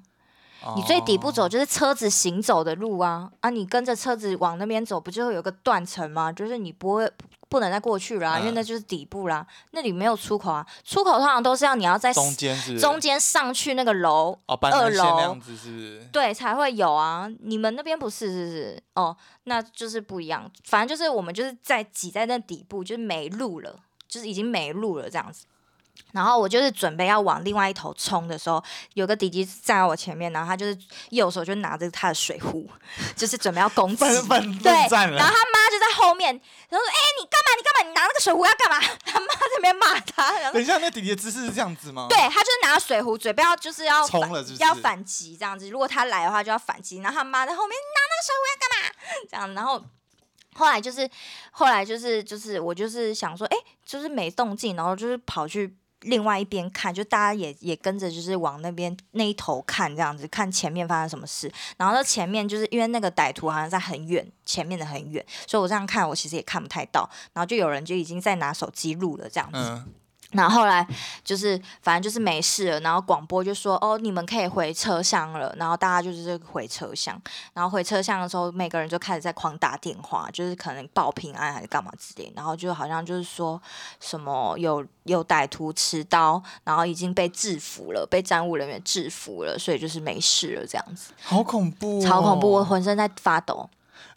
[0.62, 0.74] 啊？
[0.76, 3.32] 你最底部走就是车子行走的路啊！
[3.40, 6.32] 啊，你跟着车子往那边走，不就会有个断层吗？
[6.32, 7.10] 就是你不会
[7.48, 9.48] 不能再过去了、啊，因为那就是底部啦。
[9.72, 16.08] 那里没有出口啊，出口通常都是要你要在中间是中间上去那个楼哦，二楼那样子是是？
[16.12, 17.28] 对，才会有啊。
[17.40, 18.84] 你们那边不是是不是？
[18.94, 20.52] 哦，那就是不一样。
[20.66, 23.76] 反正就是我们就是在挤在那底部，就是没路了。
[24.10, 25.46] 就是已经没路了这样子，
[26.12, 28.62] 然后我就是准备要往另外一头冲的时候，
[28.96, 30.78] 有个弟弟站在我前面，然后他就是
[31.12, 32.68] 右手就拿着他的水壶，
[33.16, 34.04] 就是准备要攻击。
[34.04, 36.34] 对，然后他妈就在后面，
[36.70, 37.50] 然后说：“哎、欸，你干嘛？
[37.58, 37.88] 你干嘛？
[37.88, 40.52] 你拿那个水壶要干嘛？” 他妈在那边骂他。
[40.52, 42.08] 等一下，那弟弟的姿势是这样子吗？
[42.10, 45.70] 对，他就是拿水壶，准备要就是要冲了是是，要反击这样子。
[45.70, 47.00] 如果他来的话，就要反击。
[47.00, 48.80] 然后他妈在后面拿那个水壶要干嘛？
[49.30, 49.84] 这样，然后。
[50.60, 51.10] 后来就是，
[51.52, 53.56] 后来就是，就是我就是想说，哎、
[53.86, 61.50] 就是没动静，然后就是跑去另外一边看，就大家也也跟着就是往那边那一头看这样子，看前面发生什么事。
[61.78, 67.10] 然后到前面就是因为那个歹徒好像在很远，前面的很远，所以我这样看我其实也看不太到。
[67.32, 69.84] 然后就有人就已经在拿手机录了这样子。
[70.32, 70.88] 然后后来
[71.24, 77.20] 就是反正就是没事了，然后广播就说哦，你们可以回车厢了，然后大家就是回车厢，
[77.54, 83.60] 然后回车厢的时候，每个人就开始在狂打电话，就是可能报平安还是干嘛之类，然后就好像就是说
[84.00, 91.12] 什么有有歹徒持刀，然后已经被制服了，被站务人员制服了，所以就是没事了这样子。
[91.24, 93.68] 好恐怖哦，超恐怖，我浑身在发抖。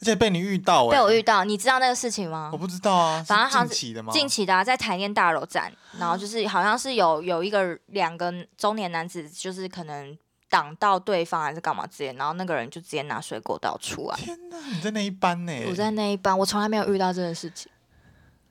[0.01, 2.51] 而且被你遇到，被我遇到，你知道那个事情吗？
[2.53, 4.12] 我不知道啊，反正好像近期的吗？
[4.12, 10.18] 近期的啊，在台电大楼站，然后就是好像是有有一个两个中年男子，就是可能
[10.51, 14.16] 挡到对方还是干嘛之类，然后那个人就直接拿水果刀出来。
[14.16, 15.53] 天哪，你在那一班呢？
[15.68, 17.70] 我在那一班，我从来没有遇到这个事情，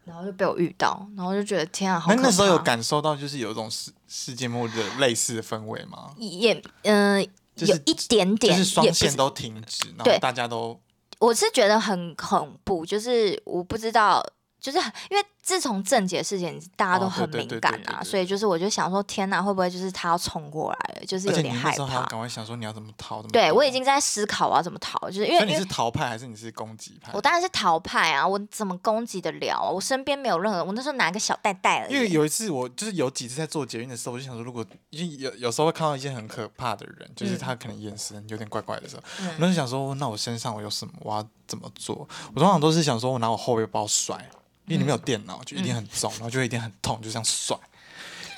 [0.05, 2.21] 然后就被我遇到，然后就觉得天啊，好可怕。
[2.21, 6.13] 那那时候有感受到就是有一种世世界末日的类似的氛围吗？
[6.17, 6.53] 也
[6.83, 10.79] 嗯、呃就是，有一点点，就是双线都停止，然后大家都。
[11.21, 14.21] 我是觉得很恐怖，就是我不知道，
[14.59, 14.77] 就是
[15.09, 15.25] 因为。
[15.51, 21.05] 自从郑捷事件，大家都很敏感啊，所以就是我就想说，天哪，会不会就是他要冲过来了？
[21.05, 22.05] 就是有点害怕。
[22.05, 23.21] 赶快想说你要怎么逃？
[23.23, 27.11] 对，我已经在思考我要怎么逃，就是因为你是逃派还是你是攻击派？
[27.13, 28.25] 我当然是逃派啊！
[28.25, 29.69] 我怎么攻击得了啊？
[29.69, 31.93] 我身边没有任何，我那时候拿个小袋袋而已。
[31.93, 40.93] 因为有一次我就是有几次在做捷运的时候，我就想说，如果因为有有时候会看到一些很可怕的人，就是他可能眼神有点怪怪的时候，嗯、我就想说，那我身上我有什么？
[41.01, 42.07] 我要怎么做？
[42.33, 44.29] 我通常都是想说我拿我后背包甩。
[44.65, 47.57] 因为你没有电脑，就一定很重，嗯、然后就会一定很痛，就这样甩。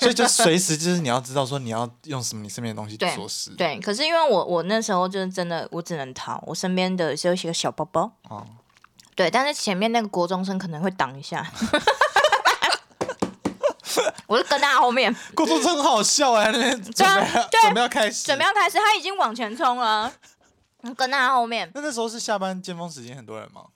[0.00, 3.50] 所以就随时就是你要知道说你要用什么你身边的东西做事。
[3.52, 8.10] 对，可是因为我我那时候就是真的我只能逃，我身边的只有几个小包包。
[8.28, 8.44] 哦。
[9.14, 11.48] 对，但是前面那个国中生可能会挡一下。
[14.26, 15.14] 我就跟他后面。
[15.34, 17.26] 国中生很好笑哎，那边准备
[17.62, 20.12] 准备要开始，准备要开始，他已经往前冲了。
[20.96, 21.70] 跟他后面。
[21.72, 23.66] 那那时候是下班尖峰时间，很多人吗？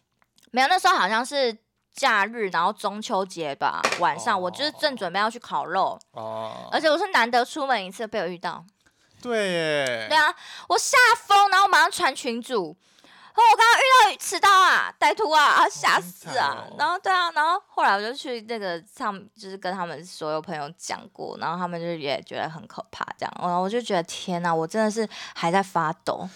[0.51, 1.57] 没有，那时候好像是。
[1.99, 4.45] 假日，然后中秋节吧，晚上、oh.
[4.45, 6.53] 我就是正准备要去烤肉，oh.
[6.71, 8.65] 而且我是难得出门一次被我遇到，
[9.21, 10.33] 对耶，对啊，
[10.69, 10.97] 我吓
[11.27, 26.29] 疯，然后马上传群主，哦，我刚刚遇到持刀啊，歹徒啊，啊吓死啊，oh, 然后对啊，然后后来我就去那个上，就是跟他们所有朋友讲过，然后他们就也觉得很可怕，这样，然后我就觉得天哪，我真的是还在发抖。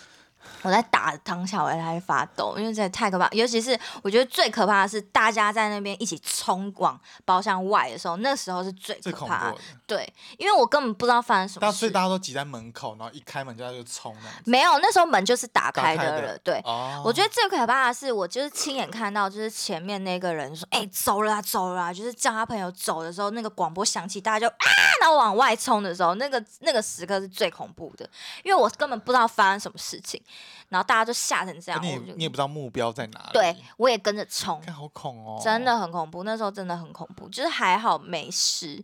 [0.63, 3.29] 我在打当下，我还在发抖，因为真的太可怕。
[3.33, 9.57] 尤其是我觉得最可怕的是，大家在那边一起冲往包厢外的时候，那时候是最可怕的。
[9.87, 11.79] 对，因为我根本不知道发生什么事。
[11.79, 14.15] 所以大家都挤在门口，然后一开门就在就冲。
[14.45, 16.39] 没有，那时候门就是打开的了。
[16.39, 24.67] 对、哦，我觉得最可怕的是，我就是亲眼看到，就是前面那个人说：“哎、欸，走了啊，走了啊！”就是叫他朋友走的时候，那个广播响起，大家就啊，
[25.01, 28.09] 然后往外冲的时候，那个那个时刻是最恐怖的，
[28.43, 30.23] 因为我根本不知道发生什么事情。
[30.69, 33.31] 然后大家就吓成这样，你你也不知道目标在哪里。
[33.33, 36.25] 对，我也跟着冲，好恐哦，真的很恐怖。
[36.25, 38.83] 那时候真的很恐怖，就是还好没事，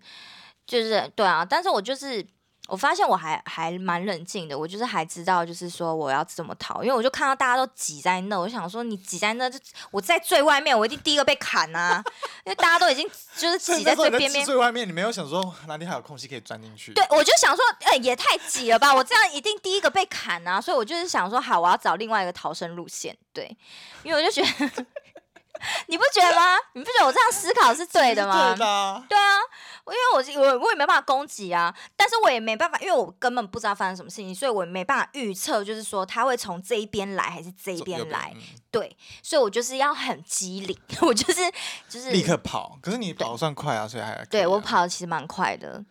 [0.67, 2.27] 就是对啊，但是我就是。
[2.69, 9.59] 我发现我还还蛮冷静的，我就是还知道，就是说我要怎么逃，因为我就看到大家都挤在那，我就想说你挤在那，就
[9.91, 12.05] 我在最外面，我一定第一个被砍啊！
[12.45, 16.93] 因为大家都已经就是挤在最边边，最外面，你没有想说哪里还有空隙可以钻进去？
[16.93, 20.61] 对，我就想说，哎、欸，也太挤了吧，我这样一定第一个被砍啊！
[20.61, 23.57] 所以我就是想说，好，我要找另外一个逃生路线，对，
[24.03, 24.87] 因为我就觉得。
[25.89, 26.57] 你不觉得吗？
[26.75, 28.55] 你不觉得我这样思考是对的吗？
[28.57, 29.39] 对啊，对啊，
[29.87, 38.35] 因为我我我也没办法攻击啊，但是我也没办法，因为我根本不知道发生什么事情，所以我也没办法预测，就是说他会从这一边来还是这一边来，
[38.71, 41.41] 对，所以我就是要很机灵， 我就是
[41.89, 42.79] 就是立刻跑。
[42.83, 45.83] 可是你跑算快啊，所以还、啊、对我跑的其实蛮快的，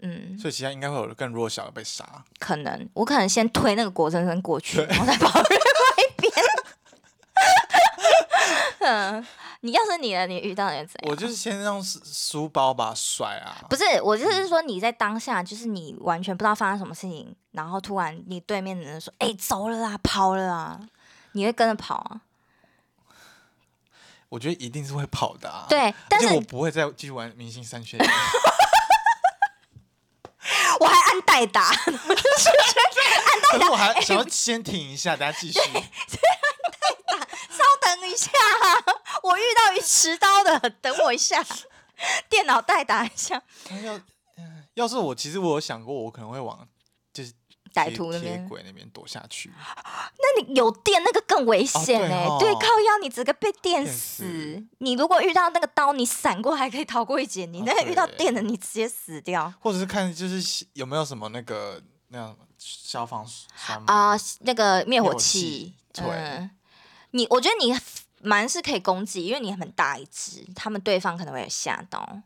[0.00, 2.04] 嗯，所以其他应该会有更弱小的被杀，
[2.38, 5.42] 可能我可能先推那个国生生过去，然后再跑。
[8.80, 9.26] 嗯，
[9.60, 11.10] 你要是你了，你遇到人怎样？
[11.10, 13.56] 我就是先用书包把它甩啊。
[13.68, 20.80] 不是，我就是说你在当下，就是你完全不知道发生什么事情，然后突然你对面的人说：“哎、欸，走了啦，跑了啊！”
[21.32, 22.20] 你会跟着跑啊？
[24.30, 25.66] 我觉得一定是会跑的啊。
[25.68, 28.00] 对，但是我不会再继续玩明星三缺一。
[30.80, 33.58] 我还按代打， 按代打。
[33.58, 35.60] 可是我还想要先停一下，大家继续。
[38.20, 38.30] 下，
[39.22, 41.44] 我遇到一持刀的， 等我一下，
[42.28, 43.42] 电脑代打一下。
[43.84, 44.00] 要，
[44.74, 46.66] 要是我，其实我有想过，我可能会往
[47.12, 47.32] 就是
[47.72, 49.52] 歹徒那边，铁轨那边躲下去。
[49.56, 54.66] 那你有电那个更危险哎、欸哦，对，靠腰你直接被电死，死。
[54.78, 59.52] 你如果遇到那个刀，你闪过还可以逃过一劫，你那个遇到电的，你直接死掉。
[59.60, 65.74] 或者是看就是有没有什么那个那样消防栓啊、呃，那个灭火器。
[65.92, 66.50] 对，嗯、
[67.10, 67.76] 你我觉得你
[68.22, 72.20] 蛮是可以攻击，因为你很大一只，他们对方可能会有吓到。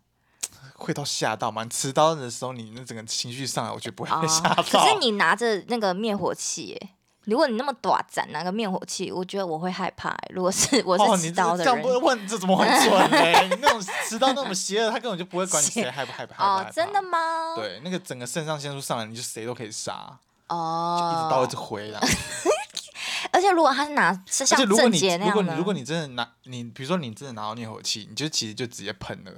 [0.76, 1.64] 会到吓到吗？
[1.66, 4.62] 持刀的时候，你那整个情绪上来，我觉得不会 被吓到。
[4.62, 6.80] 可是你拿着那个灭火器，
[7.26, 10.16] 如果你那么短斩拿个灭火器，我觉得我会害怕。
[10.30, 13.42] 如果是我是持刀的人，哦、你这样不问这怎么会准呢？
[13.42, 16.44] 你那种持刀那么邪恶，他根本就不会管你谁害不害怕。
[16.44, 17.54] 哦，真的吗？
[17.54, 20.18] 对，那个整个肾上腺素上来，你就谁都可以杀。
[20.48, 22.00] 哦，就一直刀一直挥的。
[23.32, 29.32] 而且如果他是拿是像郑杰那样的，如果你如果你真的拿你，比如说你真的拿到灭火器，你就其实就直接喷了。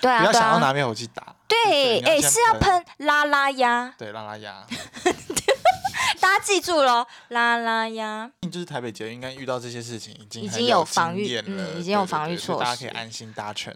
[0.00, 1.34] 对啊，不要想要拿灭火器打。
[1.48, 3.92] 对，哎、欸，是要喷拉拉鸭。
[3.98, 4.64] 对，拉拉鸭。
[6.20, 8.30] 大家记住喽，拉拉鸭。
[8.50, 13.74] 就是台北捷运应该遇到这些事情已经已经有防御，嗯，已经有防御措施，大家可以安心搭乘。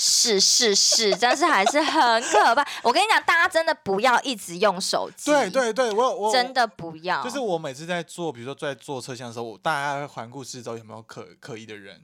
[0.00, 2.64] 是是是，但是还是很可怕。
[2.82, 5.30] 我跟你讲，大家真的不要一直用手机。
[5.32, 7.20] 对对对，我我真的不要。
[7.24, 12.00] 就是我每次在坐，比如说在坐车厢的时候，我大家会环顾四周有没有可可疑的人。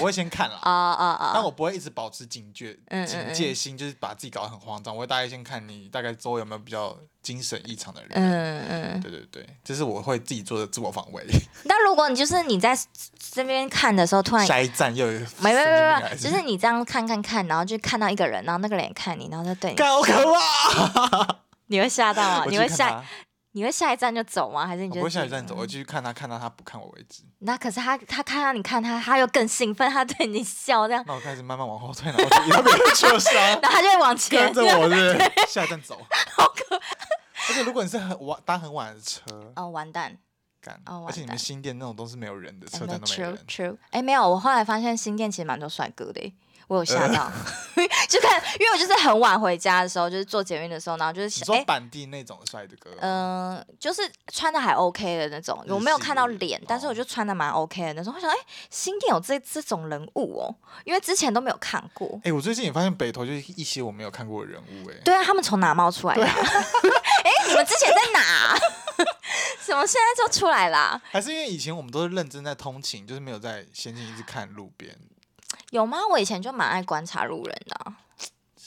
[0.00, 1.30] 我会先看了，啊啊啊！
[1.34, 2.76] 但我不会一直保持警觉、
[3.06, 4.94] 警戒心，就是把自己搞得很慌张。
[4.94, 8.10] 我会大概先看你大概周围有没有比较精神异常的人。
[8.14, 11.24] 嗯嗯，对对对，这是我会自己做的自我防卫。
[11.68, 12.76] 但如果你就是你在
[13.32, 20.12] 这边看的时候，突然下一站又有没没没没，就是你这样看看看，然后就看到一个人，然后那个人也看你，然后就对你，好可
[21.00, 21.36] 怕！
[21.68, 22.44] 你会吓到吗？
[22.50, 23.02] 你会吓？
[23.56, 24.66] 你会下一站就走吗？
[24.66, 25.54] 还是你就不会下一站走？
[25.56, 27.22] 我继续看他，看到他不看我为止。
[27.38, 31.02] 那可是他，他看到你看他，他又更兴奋，他对你笑这样。
[31.06, 33.34] 那我开始慢慢往后退，然后就以后没有受伤。
[33.34, 35.18] 然后他就会往前跟着我，是
[35.48, 35.96] 下一站走。
[36.36, 36.84] 好可怕！
[37.48, 39.22] 而且如果你是很晚搭很晚的车，
[39.56, 40.14] 哦，完蛋。
[40.60, 40.78] 干。
[40.84, 43.38] 哦，而且你们新店那种都是没有人的车站都没人。
[43.46, 43.78] True，True。
[43.88, 46.20] 哎，没有，我后来发现新店其实蛮多帅哥的。
[46.68, 47.30] 我有吓到，
[48.08, 54.02] 就看，因为我就是很晚回家的时候，就是坐捷运的时候，然后就是想，你说板地那种帅的哥，嗯、呃，就是
[54.32, 58.12] 穿的还 OK 的那种，我没有看到脸，但是我就穿的蛮 OK 的那种。
[58.14, 62.08] 我想，哎、欸，新店有这这种人物哦，因为之前都没有看过。
[62.18, 66.24] 哎、欸，我最近也发现北投就是一些我没有看过的人物，哎，对啊，他们从哪冒出来的？
[66.26, 68.56] 哎、欸，你们之前在哪？
[69.64, 71.00] 怎么现在就出来啦？
[71.10, 74.96] 还是因为以前我们都是认真在通勤，就是没有在闲情逸致看路边。
[75.70, 75.98] 有吗？
[76.10, 77.92] 我以前就蛮爱观察路人的、啊，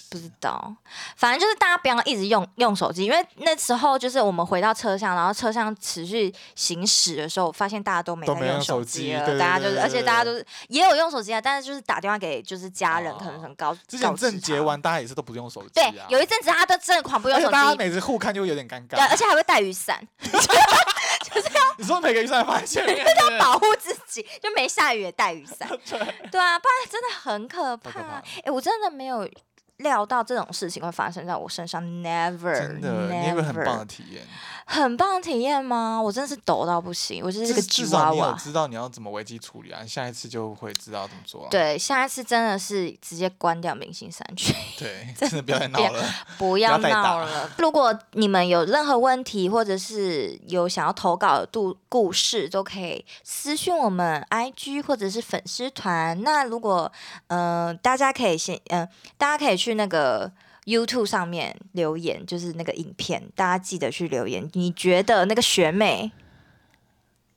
[0.10, 0.76] 不知道。
[1.16, 9.40] 反正就是大家不要一直用用手机，因为那时候就是我们回到车厢，然后车厢持续行驶的时候，发现大家都没在用手机了。
[9.40, 13.76] 大家就是，而且大家都是也有用手机啊，但是就是打电话给就是家人，哦、可能很高。
[13.88, 15.92] 之前正结完，大家也是都不用手机、啊。
[15.92, 18.96] 对，有一阵子他都真的狂不用手机，大家每次互看就有点尴尬。
[18.96, 20.06] 对，而且还会带雨伞。
[21.42, 25.68] 就是要你说每个雨伞放在前面，就 是要保护自己，就没下雨也带雨伞。
[25.88, 28.00] 对啊，不然真的很可怕。
[28.00, 29.30] 哎、欸，我真的没有
[29.78, 32.54] 料到这种事情会发生在我身上，never。
[32.54, 34.24] 真的 never 很棒的体验。
[34.72, 36.00] 很棒的体验吗？
[36.00, 38.12] 我真的是抖到不行，我就是个吉娃娃。
[38.12, 41.48] 至少你有知道你要怎么危机处理啊，下一次就会知道怎么做、啊。
[41.50, 44.56] 对，下一次真的是直接关掉明星三群。
[44.78, 47.50] 对， 真的不要再闹了，不要闹了。
[47.58, 51.50] 如果你们有任何问题，或者是有想要投稿的
[51.90, 56.22] 故事，都可以私讯我们 IG 或者是粉丝团。
[56.22, 56.92] 那如果
[57.28, 60.32] 嗯、呃，大家可以先嗯、呃，大家可以去那个。
[60.66, 64.50] YouTube 上面留言就是那个影片，大家记得去留言。
[64.54, 66.12] 你觉得那个学妹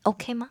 [0.02, 0.50] OK 吗？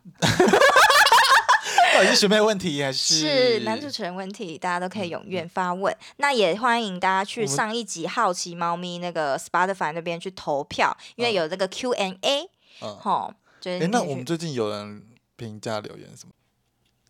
[1.94, 4.58] 到底是学妹问题还是是男主持人问题？
[4.58, 5.98] 大家都可以踊跃发问、嗯。
[6.18, 12.50] 那也欢迎大家去上一集好奇猫咪那个 Spotify 那边去投票，因为有这个 Q&A。
[12.82, 13.88] 嗯，好，就是、欸。
[13.88, 15.04] 那我们最近有人
[15.36, 16.32] 评价留言什么？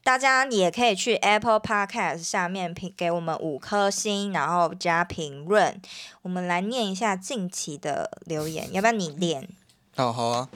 [0.04, 5.80] 大家也可以去 Apple Podcast 下面评给我们五颗星，然后加评论。
[6.24, 9.48] 我们来念一下近期的留言，要不要你念？
[9.96, 10.50] 好好啊。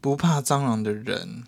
[0.00, 1.44] 不怕蟑螂的人，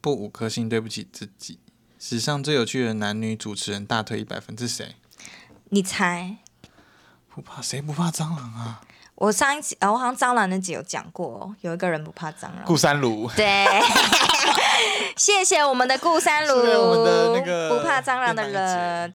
[0.00, 1.58] 不五颗星对不起自己。
[1.98, 4.96] 史上最有趣的男女主持人大推一百分，这是谁？
[5.70, 6.36] 你猜？
[7.28, 8.80] 不怕谁不怕蟑螂啊？
[9.18, 12.62] 我上一集，我好像蟑螂那集有讲过，有一个人不怕蟑螂。
[12.64, 13.28] 顾三卢。
[13.34, 13.66] 对。
[15.16, 19.10] 谢谢我们的顾三卢，我们的那个不怕蟑螂的人。